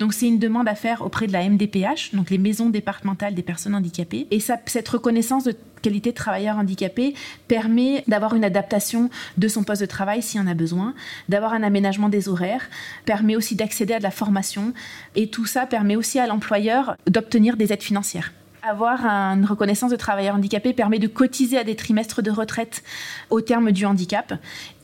Donc 0.00 0.14
c'est 0.14 0.26
une 0.26 0.38
demande 0.38 0.66
à 0.66 0.74
faire 0.74 1.02
auprès 1.02 1.26
de 1.26 1.32
la 1.32 1.46
MDPH, 1.46 2.14
donc 2.14 2.30
les 2.30 2.38
maisons 2.38 2.70
départementales 2.70 3.34
des 3.34 3.42
personnes 3.42 3.74
handicapées. 3.74 4.26
Et 4.30 4.40
cette 4.40 4.88
reconnaissance 4.88 5.44
de 5.44 5.54
qualité 5.82 6.10
de 6.10 6.14
travailleur 6.14 6.56
handicapé 6.56 7.14
permet 7.48 8.02
d'avoir 8.08 8.34
une 8.34 8.44
adaptation 8.44 9.10
de 9.36 9.46
son 9.46 9.62
poste 9.62 9.82
de 9.82 9.86
travail 9.86 10.22
s'il 10.22 10.40
y 10.40 10.42
en 10.42 10.46
a 10.46 10.54
besoin, 10.54 10.94
d'avoir 11.28 11.52
un 11.52 11.62
aménagement 11.62 12.08
des 12.08 12.30
horaires, 12.30 12.62
permet 13.04 13.36
aussi 13.36 13.56
d'accéder 13.56 13.92
à 13.92 13.98
de 13.98 14.02
la 14.02 14.10
formation 14.10 14.72
et 15.16 15.28
tout 15.28 15.44
ça 15.44 15.66
permet 15.66 15.96
aussi 15.96 16.18
à 16.18 16.26
l'employeur 16.26 16.96
d'obtenir 17.06 17.58
des 17.58 17.70
aides 17.70 17.82
financières. 17.82 18.32
Avoir 18.62 19.04
une 19.06 19.44
reconnaissance 19.44 19.90
de 19.90 19.96
travailleur 19.96 20.34
handicapé 20.34 20.72
permet 20.72 20.98
de 20.98 21.08
cotiser 21.08 21.58
à 21.58 21.64
des 21.64 21.76
trimestres 21.76 22.22
de 22.22 22.30
retraite 22.30 22.82
au 23.28 23.42
terme 23.42 23.70
du 23.72 23.84
handicap 23.84 24.34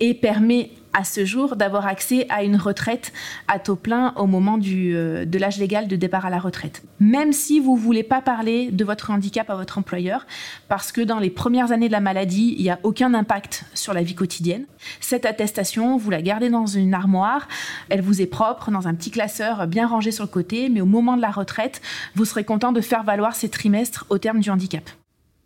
et 0.01 0.13
permet 0.15 0.71
à 0.97 1.05
ce 1.05 1.27
jour 1.27 1.57
d'avoir 1.57 1.87
accès 1.87 2.27
à 2.31 2.43
une 2.43 2.57
retraite 2.57 3.13
à 3.49 3.59
taux 3.59 3.77
plein 3.77 4.15
au 4.17 4.27
moment 4.27 4.57
du, 4.57 4.97
euh, 4.97 5.27
de 5.27 5.39
l'âge 5.39 5.59
légal 5.59 5.89
de 5.89 5.97
départ 5.97 6.25
à 6.25 6.31
la 6.31 6.39
retraite. 6.39 6.83
Même 7.01 7.35
si 7.35 7.61
vous 7.61 7.77
ne 7.77 7.81
voulez 7.81 8.03
pas 8.03 8.23
parler 8.23 8.71
de 8.71 8.83
votre 8.83 9.11
handicap 9.11 9.51
à 9.51 9.57
votre 9.57 9.77
employeur, 9.77 10.27
parce 10.69 10.93
que 10.93 11.03
dans 11.03 11.19
les 11.19 11.29
premières 11.29 11.71
années 11.71 11.89
de 11.89 11.93
la 11.93 12.01
maladie, 12.01 12.55
il 12.57 12.63
n'y 12.63 12.71
a 12.71 12.81
aucun 12.83 13.13
impact 13.13 13.65
sur 13.75 13.93
la 13.93 14.03
vie 14.03 14.15
quotidienne, 14.15 14.65
cette 15.01 15.27
attestation, 15.27 15.99
vous 15.99 16.09
la 16.09 16.23
gardez 16.23 16.49
dans 16.49 16.65
une 16.65 16.95
armoire, 16.95 17.47
elle 17.91 18.01
vous 18.01 18.23
est 18.23 18.27
propre, 18.27 18.71
dans 18.71 18.89
un 18.89 18.95
petit 18.95 19.11
classeur 19.11 19.67
bien 19.67 19.87
rangé 19.87 20.11
sur 20.11 20.25
le 20.25 20.31
côté, 20.31 20.71
mais 20.71 20.81
au 20.81 20.87
moment 20.87 21.19
de 21.19 21.23
la 21.23 21.31
retraite, 21.31 21.83
vous 22.15 22.25
serez 22.25 22.45
content 22.45 22.73
de 22.73 22.81
faire 22.81 23.05
valoir 23.05 23.37
ces 23.37 23.51
trimestres 23.51 24.07
au 24.09 24.17
terme 24.17 24.41
du 24.41 24.49
handicap. 24.49 24.89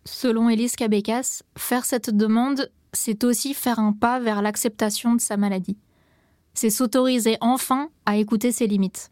Selon 0.04 0.48
Elise 0.48 0.76
Cabecas, 0.76 1.42
faire 1.58 1.84
cette 1.84 2.16
demande 2.16 2.70
c'est 2.92 3.24
aussi 3.24 3.54
faire 3.54 3.78
un 3.78 3.92
pas 3.92 4.18
vers 4.18 4.42
l'acceptation 4.42 5.14
de 5.14 5.20
sa 5.20 5.36
maladie. 5.36 5.78
C'est 6.54 6.70
s'autoriser 6.70 7.36
enfin 7.40 7.90
à 8.06 8.16
écouter 8.16 8.52
ses 8.52 8.66
limites. 8.66 9.10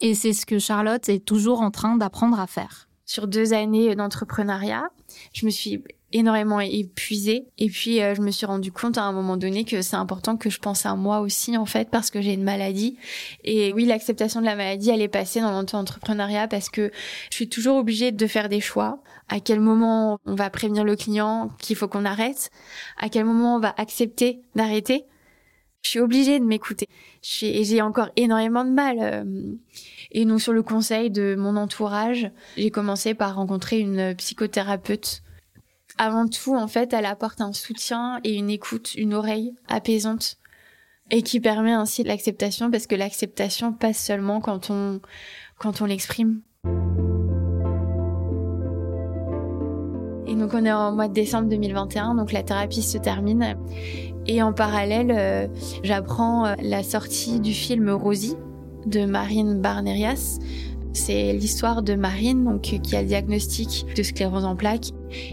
Et 0.00 0.14
c'est 0.14 0.32
ce 0.32 0.46
que 0.46 0.58
Charlotte 0.58 1.08
est 1.08 1.24
toujours 1.24 1.60
en 1.60 1.70
train 1.70 1.96
d'apprendre 1.96 2.38
à 2.40 2.46
faire. 2.46 2.88
Sur 3.04 3.26
deux 3.26 3.52
années 3.52 3.94
d'entrepreneuriat, 3.94 4.90
je 5.32 5.46
me 5.46 5.50
suis 5.50 5.82
énormément 6.12 6.60
épuisée 6.60 7.46
et 7.58 7.68
puis 7.68 8.02
euh, 8.02 8.14
je 8.14 8.22
me 8.22 8.30
suis 8.30 8.46
rendu 8.46 8.72
compte 8.72 8.96
à 8.96 9.02
un 9.02 9.12
moment 9.12 9.36
donné 9.36 9.64
que 9.64 9.82
c'est 9.82 9.96
important 9.96 10.36
que 10.36 10.48
je 10.48 10.58
pense 10.58 10.86
à 10.86 10.94
moi 10.94 11.20
aussi 11.20 11.56
en 11.56 11.66
fait 11.66 11.90
parce 11.90 12.10
que 12.10 12.22
j'ai 12.22 12.32
une 12.32 12.44
maladie 12.44 12.96
et 13.44 13.74
oui 13.74 13.84
l'acceptation 13.84 14.40
de 14.40 14.46
la 14.46 14.56
maladie 14.56 14.88
elle 14.88 15.02
est 15.02 15.08
passée 15.08 15.40
dans 15.40 15.50
l'entrepreneuriat 15.50 16.48
parce 16.48 16.70
que 16.70 16.90
je 17.30 17.36
suis 17.36 17.48
toujours 17.50 17.76
obligée 17.76 18.10
de 18.10 18.26
faire 18.26 18.48
des 18.48 18.60
choix 18.60 19.02
à 19.28 19.40
quel 19.40 19.60
moment 19.60 20.18
on 20.24 20.34
va 20.34 20.50
prévenir 20.50 20.84
le 20.84 20.96
client 20.96 21.50
qu'il 21.58 21.76
faut 21.76 21.88
qu'on 21.88 22.04
arrête, 22.04 22.50
à 22.96 23.08
quel 23.08 23.24
moment 23.24 23.56
on 23.56 23.60
va 23.60 23.74
accepter 23.76 24.40
d'arrêter? 24.54 25.04
Je 25.82 25.90
suis 25.90 26.00
obligée 26.00 26.40
de 26.40 26.44
m'écouter. 26.44 26.88
Et 27.42 27.64
j'ai 27.64 27.82
encore 27.82 28.10
énormément 28.16 28.64
de 28.64 28.70
mal. 28.70 28.96
Euh. 29.00 29.54
Et 30.10 30.24
donc 30.24 30.40
sur 30.40 30.52
le 30.52 30.62
conseil 30.62 31.10
de 31.10 31.36
mon 31.38 31.56
entourage, 31.56 32.30
j'ai 32.56 32.70
commencé 32.70 33.14
par 33.14 33.36
rencontrer 33.36 33.78
une 33.78 34.14
psychothérapeute. 34.16 35.22
Avant 35.98 36.28
tout, 36.28 36.54
en 36.54 36.68
fait, 36.68 36.92
elle 36.92 37.06
apporte 37.06 37.40
un 37.40 37.52
soutien 37.52 38.20
et 38.22 38.36
une 38.36 38.50
écoute, 38.50 38.94
une 38.94 39.14
oreille 39.14 39.54
apaisante 39.66 40.36
et 41.10 41.22
qui 41.22 41.40
permet 41.40 41.72
ainsi 41.72 42.04
l'acceptation 42.04 42.70
parce 42.70 42.86
que 42.86 42.94
l'acceptation 42.94 43.72
passe 43.72 43.98
seulement 43.98 44.40
quand 44.40 44.70
on 44.70 45.00
quand 45.58 45.82
on 45.82 45.86
l'exprime. 45.86 46.40
Et 50.28 50.34
donc 50.34 50.52
on 50.54 50.64
est 50.64 50.72
en 50.72 50.92
mois 50.92 51.08
de 51.08 51.14
décembre 51.14 51.48
2021, 51.48 52.14
donc 52.14 52.30
la 52.30 52.44
thérapie 52.44 52.82
se 52.82 52.98
termine. 52.98 53.56
Et 54.26 54.40
en 54.42 54.52
parallèle, 54.52 55.10
euh, 55.10 55.48
j'apprends 55.82 56.46
euh, 56.46 56.54
la 56.60 56.82
sortie 56.82 57.40
du 57.40 57.54
film 57.54 57.90
Rosie 57.90 58.36
de 58.86 59.04
Marine 59.04 59.60
Barnerias. 59.60 60.38
C'est 60.92 61.32
l'histoire 61.32 61.82
de 61.82 61.94
Marine, 61.94 62.44
donc 62.44 62.62
qui 62.62 62.96
a 62.96 63.02
le 63.02 63.08
diagnostic 63.08 63.86
de 63.96 64.02
sclérose 64.02 64.44
en 64.44 64.56
plaques. 64.56 64.90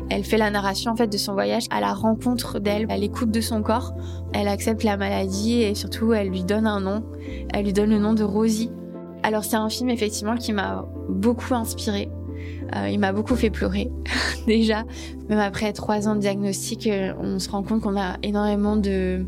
Elle 0.09 0.23
fait 0.23 0.37
la 0.37 0.51
narration 0.51 0.91
en 0.91 0.95
fait 0.95 1.07
de 1.07 1.17
son 1.17 1.33
voyage 1.33 1.65
à 1.69 1.81
la 1.81 1.93
rencontre 1.93 2.59
d'elle, 2.59 2.85
à 2.89 2.97
l'écoute 2.97 3.31
de 3.31 3.41
son 3.41 3.61
corps. 3.61 3.93
Elle 4.33 4.47
accepte 4.47 4.83
la 4.83 4.97
maladie 4.97 5.61
et 5.61 5.75
surtout 5.75 6.13
elle 6.13 6.29
lui 6.29 6.43
donne 6.43 6.67
un 6.67 6.79
nom. 6.79 7.03
Elle 7.53 7.65
lui 7.65 7.73
donne 7.73 7.89
le 7.89 7.99
nom 7.99 8.13
de 8.13 8.23
Rosie 8.23 8.71
Alors 9.23 9.43
c'est 9.43 9.55
un 9.55 9.69
film 9.69 9.89
effectivement 9.89 10.35
qui 10.35 10.53
m'a 10.53 10.85
beaucoup 11.09 11.53
inspiré. 11.53 12.09
Euh, 12.75 12.89
il 12.89 12.99
m'a 12.99 13.11
beaucoup 13.11 13.35
fait 13.35 13.49
pleurer 13.49 13.89
déjà. 14.47 14.83
Même 15.29 15.39
après 15.39 15.73
trois 15.73 16.07
ans 16.07 16.15
de 16.15 16.19
diagnostic, 16.21 16.87
euh, 16.87 17.13
on 17.19 17.39
se 17.39 17.49
rend 17.49 17.63
compte 17.63 17.81
qu'on 17.81 17.99
a 17.99 18.17
énormément 18.23 18.75
de, 18.75 19.25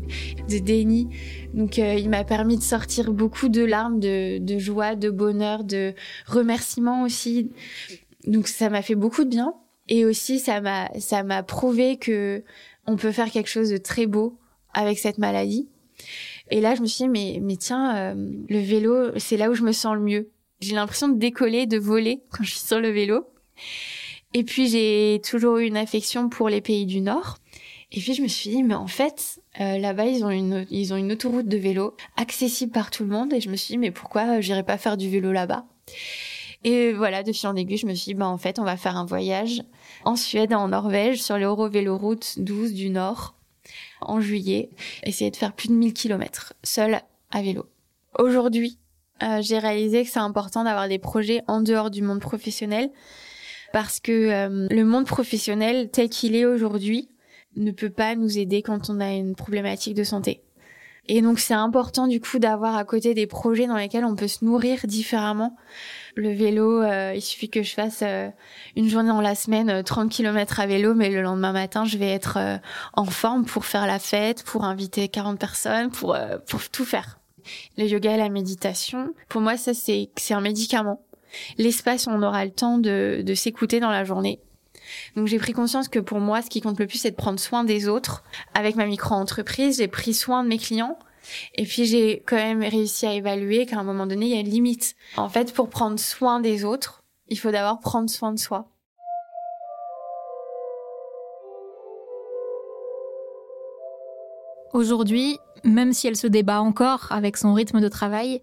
de 0.48 0.58
déni. 0.58 1.08
Donc 1.54 1.78
euh, 1.78 1.94
il 1.94 2.10
m'a 2.10 2.24
permis 2.24 2.56
de 2.56 2.62
sortir 2.62 3.12
beaucoup 3.12 3.48
de 3.48 3.64
larmes, 3.64 4.00
de, 4.00 4.38
de 4.38 4.58
joie, 4.58 4.96
de 4.96 5.10
bonheur, 5.10 5.64
de 5.64 5.94
remerciements 6.26 7.02
aussi. 7.02 7.50
Donc 8.26 8.48
ça 8.48 8.68
m'a 8.70 8.82
fait 8.82 8.94
beaucoup 8.94 9.24
de 9.24 9.30
bien. 9.30 9.54
Et 9.88 10.04
aussi 10.04 10.38
ça 10.38 10.60
m'a 10.60 10.90
ça 10.98 11.22
m'a 11.22 11.42
prouvé 11.42 11.96
que 11.96 12.42
on 12.86 12.96
peut 12.96 13.12
faire 13.12 13.30
quelque 13.30 13.48
chose 13.48 13.70
de 13.70 13.78
très 13.78 14.06
beau 14.06 14.38
avec 14.74 14.98
cette 14.98 15.18
maladie. 15.18 15.68
Et 16.50 16.60
là 16.60 16.74
je 16.74 16.82
me 16.82 16.86
suis 16.86 17.04
dit 17.04 17.08
mais 17.08 17.38
mais 17.42 17.56
tiens 17.56 18.14
le 18.14 18.58
vélo 18.58 19.18
c'est 19.18 19.38
là 19.38 19.48
où 19.48 19.54
je 19.54 19.62
me 19.62 19.72
sens 19.72 19.94
le 19.94 20.02
mieux 20.02 20.30
j'ai 20.60 20.74
l'impression 20.74 21.08
de 21.08 21.18
décoller, 21.18 21.66
de 21.66 21.78
voler 21.78 22.22
quand 22.30 22.44
je 22.44 22.50
suis 22.50 22.66
sur 22.66 22.80
le 22.80 22.90
vélo. 22.90 23.26
Et 24.34 24.44
puis 24.44 24.68
j'ai 24.68 25.20
toujours 25.24 25.58
eu 25.58 25.66
une 25.66 25.76
affection 25.76 26.28
pour 26.28 26.48
les 26.48 26.60
pays 26.60 26.86
du 26.86 27.00
Nord. 27.00 27.38
Et 27.90 28.00
puis 28.00 28.12
je 28.12 28.20
me 28.20 28.28
suis 28.28 28.50
dit, 28.50 28.62
mais 28.62 28.74
en 28.74 28.86
fait, 28.86 29.40
euh, 29.60 29.78
là-bas, 29.78 30.04
ils 30.04 30.22
ont 30.22 30.30
une 30.30 30.66
ils 30.70 30.92
ont 30.92 30.96
une 30.96 31.12
autoroute 31.12 31.48
de 31.48 31.56
vélo 31.56 31.96
accessible 32.16 32.72
par 32.72 32.90
tout 32.90 33.02
le 33.04 33.08
monde. 33.08 33.32
Et 33.32 33.40
je 33.40 33.48
me 33.48 33.56
suis 33.56 33.72
dit, 33.72 33.78
mais 33.78 33.90
pourquoi 33.90 34.40
j'irais 34.42 34.62
pas 34.62 34.76
faire 34.76 34.98
du 34.98 35.08
vélo 35.08 35.32
là-bas? 35.32 35.64
Et 36.64 36.92
voilà, 36.92 37.22
de 37.22 37.32
fil 37.32 37.48
en 37.48 37.56
aiguille, 37.56 37.78
je 37.78 37.86
me 37.86 37.94
suis 37.94 38.12
dit, 38.12 38.14
bah 38.14 38.28
en 38.28 38.36
fait, 38.36 38.58
on 38.58 38.64
va 38.64 38.76
faire 38.76 38.96
un 38.96 39.06
voyage 39.06 39.62
en 40.04 40.16
Suède 40.16 40.52
en 40.52 40.68
Norvège 40.68 41.22
sur 41.22 41.38
l'Eurovéloroute 41.38 42.40
12 42.40 42.74
du 42.74 42.90
Nord 42.90 43.34
en 44.00 44.20
juillet. 44.20 44.70
Essayer 45.04 45.30
de 45.30 45.36
faire 45.36 45.52
plus 45.52 45.68
de 45.68 45.74
1000 45.74 45.94
km 45.94 46.54
seul 46.62 47.00
à 47.30 47.42
vélo. 47.42 47.66
Aujourd'hui, 48.18 48.78
euh, 49.22 49.40
j'ai 49.42 49.58
réalisé 49.58 50.04
que 50.04 50.10
c'est 50.10 50.18
important 50.18 50.64
d'avoir 50.64 50.88
des 50.88 50.98
projets 50.98 51.42
en 51.48 51.60
dehors 51.60 51.90
du 51.90 52.02
monde 52.02 52.20
professionnel 52.20 52.90
parce 53.72 54.00
que 54.00 54.12
euh, 54.12 54.66
le 54.70 54.84
monde 54.84 55.06
professionnel 55.06 55.90
tel 55.90 56.08
qu'il 56.08 56.36
est 56.36 56.44
aujourd'hui 56.44 57.08
ne 57.56 57.72
peut 57.72 57.90
pas 57.90 58.14
nous 58.14 58.38
aider 58.38 58.62
quand 58.62 58.90
on 58.90 59.00
a 59.00 59.10
une 59.10 59.34
problématique 59.34 59.94
de 59.94 60.04
santé. 60.04 60.42
Et 61.10 61.22
donc 61.22 61.38
c'est 61.38 61.54
important 61.54 62.06
du 62.06 62.20
coup 62.20 62.38
d'avoir 62.38 62.76
à 62.76 62.84
côté 62.84 63.14
des 63.14 63.26
projets 63.26 63.66
dans 63.66 63.76
lesquels 63.76 64.04
on 64.04 64.14
peut 64.14 64.28
se 64.28 64.44
nourrir 64.44 64.86
différemment. 64.86 65.56
Le 66.14 66.30
vélo, 66.30 66.82
euh, 66.82 67.14
il 67.14 67.22
suffit 67.22 67.48
que 67.48 67.62
je 67.62 67.72
fasse 67.72 68.04
une 68.76 68.88
journée 68.88 69.08
dans 69.08 69.22
la 69.22 69.34
semaine 69.34 69.82
30 69.82 70.10
km 70.10 70.60
à 70.60 70.66
vélo, 70.66 70.94
mais 70.94 71.08
le 71.08 71.22
lendemain 71.22 71.52
matin, 71.52 71.86
je 71.86 71.96
vais 71.96 72.10
être 72.10 72.38
en 72.92 73.06
forme 73.06 73.46
pour 73.46 73.64
faire 73.64 73.86
la 73.86 73.98
fête, 73.98 74.42
pour 74.44 74.64
inviter 74.64 75.08
40 75.08 75.38
personnes, 75.38 75.90
pour, 75.90 76.16
pour 76.46 76.68
tout 76.68 76.84
faire 76.84 77.17
le 77.76 77.86
yoga 77.86 78.16
la 78.16 78.28
méditation, 78.28 79.14
pour 79.28 79.40
moi, 79.40 79.56
ça, 79.56 79.74
c'est, 79.74 80.10
c'est 80.16 80.34
un 80.34 80.40
médicament. 80.40 81.02
L'espace 81.58 82.06
on 82.06 82.22
aura 82.22 82.44
le 82.44 82.50
temps 82.50 82.78
de, 82.78 83.22
de 83.24 83.34
s'écouter 83.34 83.80
dans 83.80 83.90
la 83.90 84.04
journée. 84.04 84.40
Donc 85.16 85.26
j'ai 85.26 85.38
pris 85.38 85.52
conscience 85.52 85.88
que 85.88 85.98
pour 85.98 86.20
moi, 86.20 86.42
ce 86.42 86.48
qui 86.48 86.60
compte 86.60 86.78
le 86.78 86.86
plus, 86.86 86.98
c'est 86.98 87.10
de 87.10 87.16
prendre 87.16 87.38
soin 87.38 87.64
des 87.64 87.88
autres. 87.88 88.24
Avec 88.54 88.76
ma 88.76 88.86
micro-entreprise, 88.86 89.78
j'ai 89.78 89.88
pris 89.88 90.14
soin 90.14 90.42
de 90.42 90.48
mes 90.48 90.58
clients. 90.58 90.98
Et 91.54 91.64
puis 91.64 91.84
j'ai 91.84 92.22
quand 92.26 92.36
même 92.36 92.62
réussi 92.62 93.06
à 93.06 93.12
évaluer 93.12 93.66
qu'à 93.66 93.78
un 93.78 93.84
moment 93.84 94.06
donné, 94.06 94.26
il 94.26 94.34
y 94.34 94.36
a 94.36 94.40
une 94.40 94.48
limite. 94.48 94.94
En 95.16 95.28
fait, 95.28 95.52
pour 95.52 95.68
prendre 95.68 95.98
soin 95.98 96.40
des 96.40 96.64
autres, 96.64 97.02
il 97.28 97.38
faut 97.38 97.50
d'abord 97.50 97.80
prendre 97.80 98.08
soin 98.08 98.32
de 98.32 98.38
soi. 98.38 98.70
Aujourd'hui, 104.72 105.38
même 105.64 105.92
si 105.92 106.06
elle 106.06 106.16
se 106.16 106.26
débat 106.26 106.60
encore 106.60 107.06
avec 107.10 107.36
son 107.36 107.54
rythme 107.54 107.80
de 107.80 107.88
travail, 107.88 108.42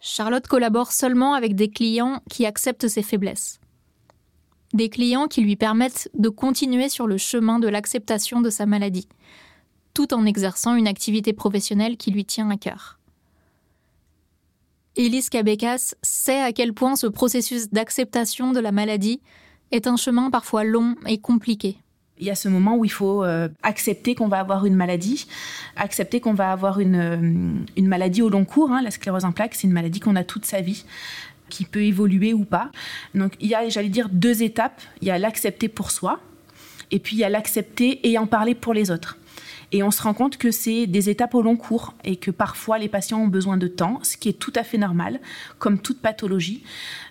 Charlotte 0.00 0.46
collabore 0.46 0.92
seulement 0.92 1.34
avec 1.34 1.54
des 1.54 1.68
clients 1.68 2.22
qui 2.28 2.46
acceptent 2.46 2.88
ses 2.88 3.02
faiblesses. 3.02 3.60
Des 4.72 4.88
clients 4.88 5.28
qui 5.28 5.42
lui 5.42 5.56
permettent 5.56 6.10
de 6.14 6.28
continuer 6.28 6.88
sur 6.88 7.06
le 7.06 7.18
chemin 7.18 7.58
de 7.58 7.68
l'acceptation 7.68 8.40
de 8.40 8.50
sa 8.50 8.66
maladie, 8.66 9.08
tout 9.94 10.14
en 10.14 10.24
exerçant 10.26 10.74
une 10.74 10.88
activité 10.88 11.32
professionnelle 11.32 11.96
qui 11.96 12.10
lui 12.10 12.24
tient 12.24 12.50
à 12.50 12.56
cœur. 12.56 12.98
Elise 14.96 15.28
Cabecas 15.28 15.94
sait 16.02 16.40
à 16.40 16.52
quel 16.52 16.72
point 16.72 16.96
ce 16.96 17.06
processus 17.06 17.70
d'acceptation 17.70 18.52
de 18.52 18.60
la 18.60 18.72
maladie 18.72 19.20
est 19.70 19.86
un 19.86 19.96
chemin 19.96 20.30
parfois 20.30 20.64
long 20.64 20.96
et 21.06 21.18
compliqué 21.18 21.78
il 22.20 22.26
y 22.26 22.30
a 22.30 22.34
ce 22.34 22.48
moment 22.48 22.76
où 22.76 22.84
il 22.84 22.90
faut 22.90 23.24
euh, 23.24 23.48
accepter 23.62 24.14
qu'on 24.14 24.28
va 24.28 24.38
avoir 24.38 24.66
une 24.66 24.76
maladie, 24.76 25.26
accepter 25.76 26.20
qu'on 26.20 26.34
va 26.34 26.52
avoir 26.52 26.78
une, 26.78 26.96
euh, 26.96 27.82
maladie 27.82 28.22
au 28.22 28.28
long 28.28 28.44
cours. 28.44 28.70
Hein. 28.70 28.82
La 28.82 28.90
sclérose 28.90 29.24
en 29.24 29.32
plaques, 29.32 29.54
c'est 29.54 29.66
une 29.66 29.72
maladie 29.72 30.00
qu'on 30.00 30.16
a 30.16 30.24
toute 30.24 30.44
sa 30.44 30.60
vie 30.60 30.84
qui 31.48 31.64
peut 31.64 31.82
évoluer 31.82 32.32
ou 32.32 32.44
pas. 32.44 32.70
Donc 33.14 33.32
il 33.40 33.48
y 33.48 33.54
a, 33.54 33.68
j'allais 33.68 33.88
dire, 33.88 34.08
deux 34.10 34.42
étapes. 34.42 34.80
Il 35.00 35.08
y 35.08 35.10
a 35.10 35.18
l'accepter 35.18 35.68
pour 35.68 35.90
soi, 35.90 36.20
et 36.90 36.98
puis 36.98 37.16
il 37.16 37.20
y 37.20 37.24
a 37.24 37.28
l'accepter 37.28 38.08
et 38.08 38.18
en 38.18 38.26
parler 38.26 38.54
pour 38.54 38.74
les 38.74 38.90
autres. 38.90 39.16
Et 39.72 39.82
on 39.82 39.90
se 39.90 40.02
rend 40.02 40.14
compte 40.14 40.36
que 40.36 40.50
c'est 40.50 40.86
des 40.86 41.10
étapes 41.10 41.34
au 41.34 41.42
long 41.42 41.56
cours 41.56 41.94
et 42.02 42.16
que 42.16 42.32
parfois 42.32 42.78
les 42.78 42.88
patients 42.88 43.20
ont 43.20 43.28
besoin 43.28 43.56
de 43.56 43.68
temps, 43.68 44.00
ce 44.02 44.16
qui 44.16 44.28
est 44.28 44.38
tout 44.38 44.52
à 44.56 44.64
fait 44.64 44.78
normal, 44.78 45.20
comme 45.58 45.78
toute 45.78 46.00
pathologie. 46.00 46.64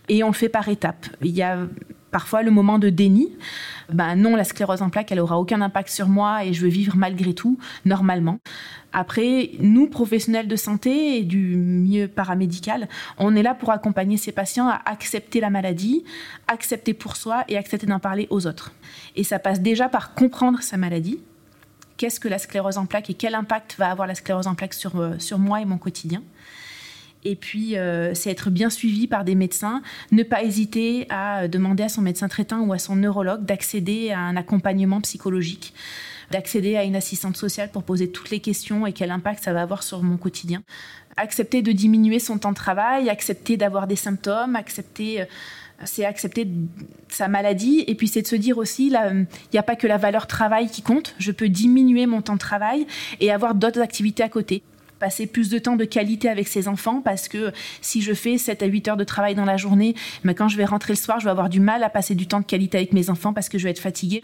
Et 0.10 0.24
on 0.24 0.28
le 0.28 0.34
fait 0.34 0.50
par 0.50 0.68
étapes. 0.68 1.08
Il 1.22 1.32
y 1.32 1.42
a 1.42 1.68
parfois 2.12 2.44
le 2.44 2.52
moment 2.52 2.80
de 2.80 2.90
déni. 2.90 3.30
Ben 3.92 4.16
non, 4.16 4.36
la 4.36 4.44
sclérose 4.44 4.82
en 4.82 4.90
plaques, 4.90 5.12
elle 5.12 5.20
aura 5.20 5.40
aucun 5.40 5.62
impact 5.62 5.90
sur 5.90 6.08
moi 6.08 6.46
et 6.46 6.54
je 6.54 6.62
veux 6.62 6.70
vivre 6.70 6.96
malgré 6.96 7.34
tout, 7.34 7.58
normalement. 7.86 8.40
Après, 8.92 9.52
nous, 9.60 9.88
professionnels 9.88 10.48
de 10.48 10.56
santé 10.56 11.18
et 11.18 11.24
du 11.24 11.56
milieu 11.56 12.08
paramédical, 12.08 12.88
on 13.18 13.36
est 13.36 13.44
là 13.44 13.54
pour 13.54 13.72
accompagner 13.72 14.18
ces 14.18 14.32
patients 14.32 14.68
à 14.68 14.82
accepter 14.86 15.40
la 15.40 15.50
maladie, 15.50 16.04
accepter 16.48 16.94
pour 16.94 17.16
soi 17.16 17.44
et 17.48 17.58
accepter 17.58 17.88
d'en 17.88 18.00
parler 18.00 18.28
aux 18.30 18.48
autres. 18.48 18.72
Et 19.16 19.24
ça 19.24 19.40
passe 19.40 19.62
déjà 19.62 19.90
par 19.90 20.14
comprendre 20.14 20.62
sa 20.62 20.78
maladie. 20.78 21.20
Qu'est-ce 21.98 22.20
que 22.20 22.28
la 22.28 22.40
sclérose 22.40 22.78
en 22.78 22.86
plaques 22.86 23.10
et 23.10 23.14
quel 23.14 23.36
impact 23.36 23.76
va 23.78 23.92
avoir 23.92 24.08
la 24.08 24.16
sclérose 24.16 24.48
en 24.48 24.56
plaques 24.56 24.74
sur, 24.74 24.96
euh, 25.00 25.20
sur 25.20 25.38
moi 25.38 25.62
et 25.62 25.66
mon 25.66 25.78
quotidien 25.78 26.24
et 27.26 27.36
puis, 27.36 27.78
euh, 27.78 28.14
c'est 28.14 28.30
être 28.30 28.50
bien 28.50 28.70
suivi 28.70 29.08
par 29.08 29.26
des 29.26 29.36
médecins. 29.36 29.82
Ne 30.12 30.24
pas 30.24 30.44
hésiter 30.44 31.06
à 31.10 31.48
demander 31.48 31.84
à 31.84 31.90
son 31.90 32.02
médecin 32.02 32.28
traitant 32.28 32.62
ou 32.62 32.74
à 32.74 32.80
son 32.80 32.96
neurologue 32.96 33.44
d'accéder 33.44 34.12
à 34.12 34.20
un 34.20 34.38
accompagnement 34.38 35.02
psychologique, 35.02 35.74
d'accéder 36.32 36.78
à 36.78 36.84
une 36.84 36.96
assistante 36.96 37.36
sociale 37.36 37.70
pour 37.72 37.84
poser 37.84 38.10
toutes 38.10 38.30
les 38.30 38.40
questions 38.40 38.88
et 38.88 38.94
quel 38.94 39.12
impact 39.12 39.44
ça 39.44 39.52
va 39.54 39.62
avoir 39.62 39.84
sur 39.84 40.02
mon 40.02 40.18
quotidien. 40.18 40.64
Accepter 41.18 41.62
de 41.62 41.74
diminuer 41.74 42.20
son 42.20 42.38
temps 42.38 42.52
de 42.52 42.56
travail, 42.56 43.10
accepter 43.10 43.58
d'avoir 43.58 43.88
des 43.88 43.98
symptômes, 43.98 44.56
accepter... 44.56 45.22
Euh, 45.22 45.26
c'est 45.86 46.04
accepter 46.04 46.46
sa 47.08 47.30
maladie 47.30 47.86
et 47.88 47.96
puis 47.96 48.10
c'est 48.10 48.22
de 48.22 48.28
se 48.28 48.36
dire 48.36 48.58
aussi 48.58 48.88
il 48.88 49.28
n'y 49.54 49.60
a 49.60 49.64
pas 49.64 49.78
que 49.78 49.88
la 49.88 49.96
valeur 49.96 50.28
travail 50.28 50.70
qui 50.70 50.82
compte 50.82 51.16
je 51.20 51.32
peux 51.32 51.48
diminuer 51.48 52.06
mon 52.06 52.22
temps 52.22 52.34
de 52.34 52.40
travail 52.40 52.86
et 53.22 53.32
avoir 53.32 53.56
d'autres 53.56 53.80
activités 53.80 54.22
à 54.22 54.28
côté 54.28 54.62
passer 55.00 55.28
plus 55.28 55.50
de 55.50 55.58
temps 55.58 55.76
de 55.76 55.86
qualité 55.86 56.30
avec 56.30 56.48
ses 56.48 56.68
enfants 56.68 57.02
parce 57.02 57.28
que 57.28 57.52
si 57.82 58.02
je 58.02 58.14
fais 58.14 58.38
7 58.38 58.64
à 58.64 58.66
8 58.66 58.90
heures 58.90 58.98
de 58.98 59.04
travail 59.04 59.36
dans 59.36 59.46
la 59.46 59.58
journée, 59.58 59.96
mais 60.24 60.36
quand 60.36 60.48
je 60.48 60.58
vais 60.58 60.66
rentrer 60.66 60.94
le 60.94 60.98
soir, 60.98 61.20
je 61.20 61.26
vais 61.26 61.32
avoir 61.32 61.50
du 61.50 61.60
mal 61.60 61.84
à 61.84 61.90
passer 61.90 62.16
du 62.16 62.28
temps 62.28 62.40
de 62.40 62.46
qualité 62.46 62.78
avec 62.78 62.94
mes 62.94 63.10
enfants 63.10 63.34
parce 63.34 63.50
que 63.50 63.58
je 63.58 63.64
vais 63.64 63.72
être 63.72 63.80
fatiguée. 63.80 64.22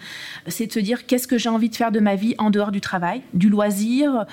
C'est 0.47 0.67
de 0.67 0.71
se 0.71 0.79
dire 0.79 1.05
qu'est-ce 1.05 1.27
que 1.27 1.37
j'ai 1.37 1.49
envie 1.49 1.69
de 1.69 1.75
faire 1.75 1.91
de 1.91 1.99
ma 1.99 2.15
vie 2.15 2.35
en 2.37 2.49
dehors 2.49 2.71
du 2.71 2.81
travail, 2.81 3.21
du 3.33 3.49
loisir 3.49 4.25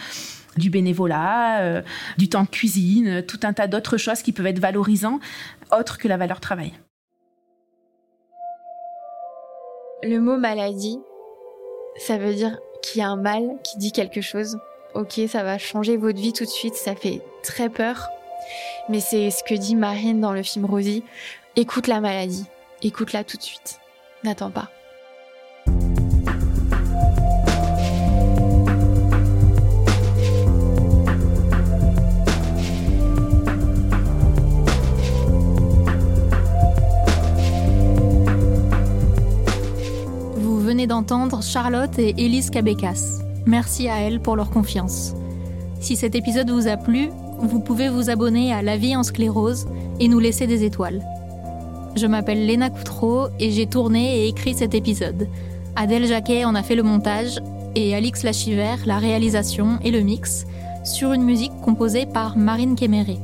du 0.57 0.68
bénévolat, 0.68 1.62
euh, 1.62 1.83
du 2.18 2.28
temps 2.28 2.42
de 2.42 2.48
cuisine, 2.48 3.24
tout 3.26 3.40
un 3.42 3.55
tas 3.55 3.66
d'autres 3.66 3.96
choses 3.96 4.20
qui 4.20 4.33
peuvent 4.33 4.46
être 4.46 4.59
valorisants, 4.59 5.18
autres 5.74 5.96
que 5.96 6.09
la 6.09 6.18
valeur 6.18 6.40
travail. 6.40 6.74
Le 10.02 10.18
mot 10.18 10.37
maladie, 10.37 10.98
ça 11.96 12.18
veut 12.18 12.35
dire 12.35 12.59
qu'il 12.83 13.00
y 13.00 13.05
a 13.05 13.09
un 13.09 13.16
mal 13.16 13.42
qui 13.64 13.78
dit 13.78 13.92
quelque 13.92 14.20
chose? 14.20 14.59
Ok, 14.94 15.20
ça 15.28 15.42
va 15.42 15.59
changer 15.59 15.96
votre 15.96 16.18
vie 16.18 16.33
tout 16.33 16.44
de 16.44 16.50
suite, 16.50 16.74
ça 16.74 16.94
fait 16.94 17.20
très 17.42 17.68
peur. 17.68 18.09
Mais 18.88 19.00
c'est 19.00 19.31
ce 19.31 19.42
que 19.44 19.55
dit 19.55 19.76
Marine 19.76 20.20
dans 20.20 20.33
le 20.33 20.42
film 20.42 20.64
Rosie. 20.64 21.05
Écoute 21.57 21.87
la 21.87 22.00
maladie, 22.00 22.46
écoute-la 22.83 23.24
tout 23.24 23.37
de 23.37 23.42
suite. 23.42 23.78
N'attends 24.24 24.50
pas. 24.50 24.70
Vous 40.37 40.61
venez 40.61 40.87
d'entendre 40.87 41.42
Charlotte 41.42 41.98
et 41.98 42.14
Élise 42.16 42.50
Cabecas. 42.50 43.22
Merci 43.46 43.88
à 43.88 44.00
elles 44.00 44.20
pour 44.20 44.37
leur 44.37 44.50
confiance. 44.50 45.14
Si 45.81 45.96
cet 45.96 46.14
épisode 46.14 46.50
vous 46.50 46.68
a 46.68 46.76
plu, 46.76 47.11
vous 47.40 47.61
pouvez 47.61 47.88
vous 47.88 48.09
abonner 48.09 48.52
à 48.52 48.62
La 48.62 48.76
vie 48.76 48.94
en 48.94 49.02
sclérose 49.02 49.66
et 49.98 50.07
nous 50.07 50.20
laisser 50.20 50.46
des 50.46 50.64
étoiles. 50.64 51.02
Je 51.96 52.07
m'appelle 52.07 52.46
Léna 52.46 52.70
Coutreau 52.70 53.26
et 53.40 53.50
j'ai 53.50 53.66
tourné 53.66 54.20
et 54.20 54.28
écrit 54.28 54.55
cet 54.55 54.74
épisode. 54.74 55.28
Adèle 55.74 56.07
Jacquet 56.07 56.44
en 56.44 56.55
a 56.55 56.62
fait 56.62 56.76
le 56.76 56.85
montage 56.85 57.40
et 57.74 57.94
Alix 57.94 58.22
Lachiver 58.22 58.76
la 58.87 58.98
réalisation 58.98 59.78
et 59.83 59.90
le 59.90 60.00
mix 60.00 60.46
sur 60.85 61.12
une 61.12 61.22
musique 61.22 61.52
composée 61.62 62.07
par 62.07 62.37
Marine 62.37 62.76
Kéméré. 62.76 63.18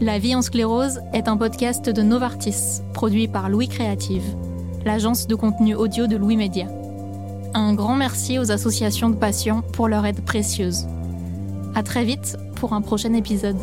La 0.00 0.18
vie 0.18 0.34
en 0.34 0.42
sclérose 0.42 1.00
est 1.12 1.28
un 1.28 1.36
podcast 1.36 1.90
de 1.90 2.02
Novartis, 2.02 2.82
produit 2.94 3.28
par 3.28 3.50
Louis 3.50 3.68
Créative, 3.68 4.34
l'agence 4.84 5.26
de 5.26 5.34
contenu 5.34 5.74
audio 5.74 6.06
de 6.06 6.16
Louis 6.16 6.36
Média. 6.36 6.66
Un 7.54 7.74
grand 7.74 7.96
merci 7.96 8.38
aux 8.38 8.52
associations 8.52 9.10
de 9.10 9.16
patients 9.16 9.62
pour 9.72 9.88
leur 9.88 10.06
aide 10.06 10.20
précieuse. 10.24 10.86
À 11.74 11.82
très 11.82 12.04
vite 12.04 12.36
pour 12.54 12.72
un 12.74 12.80
prochain 12.80 13.12
épisode. 13.14 13.56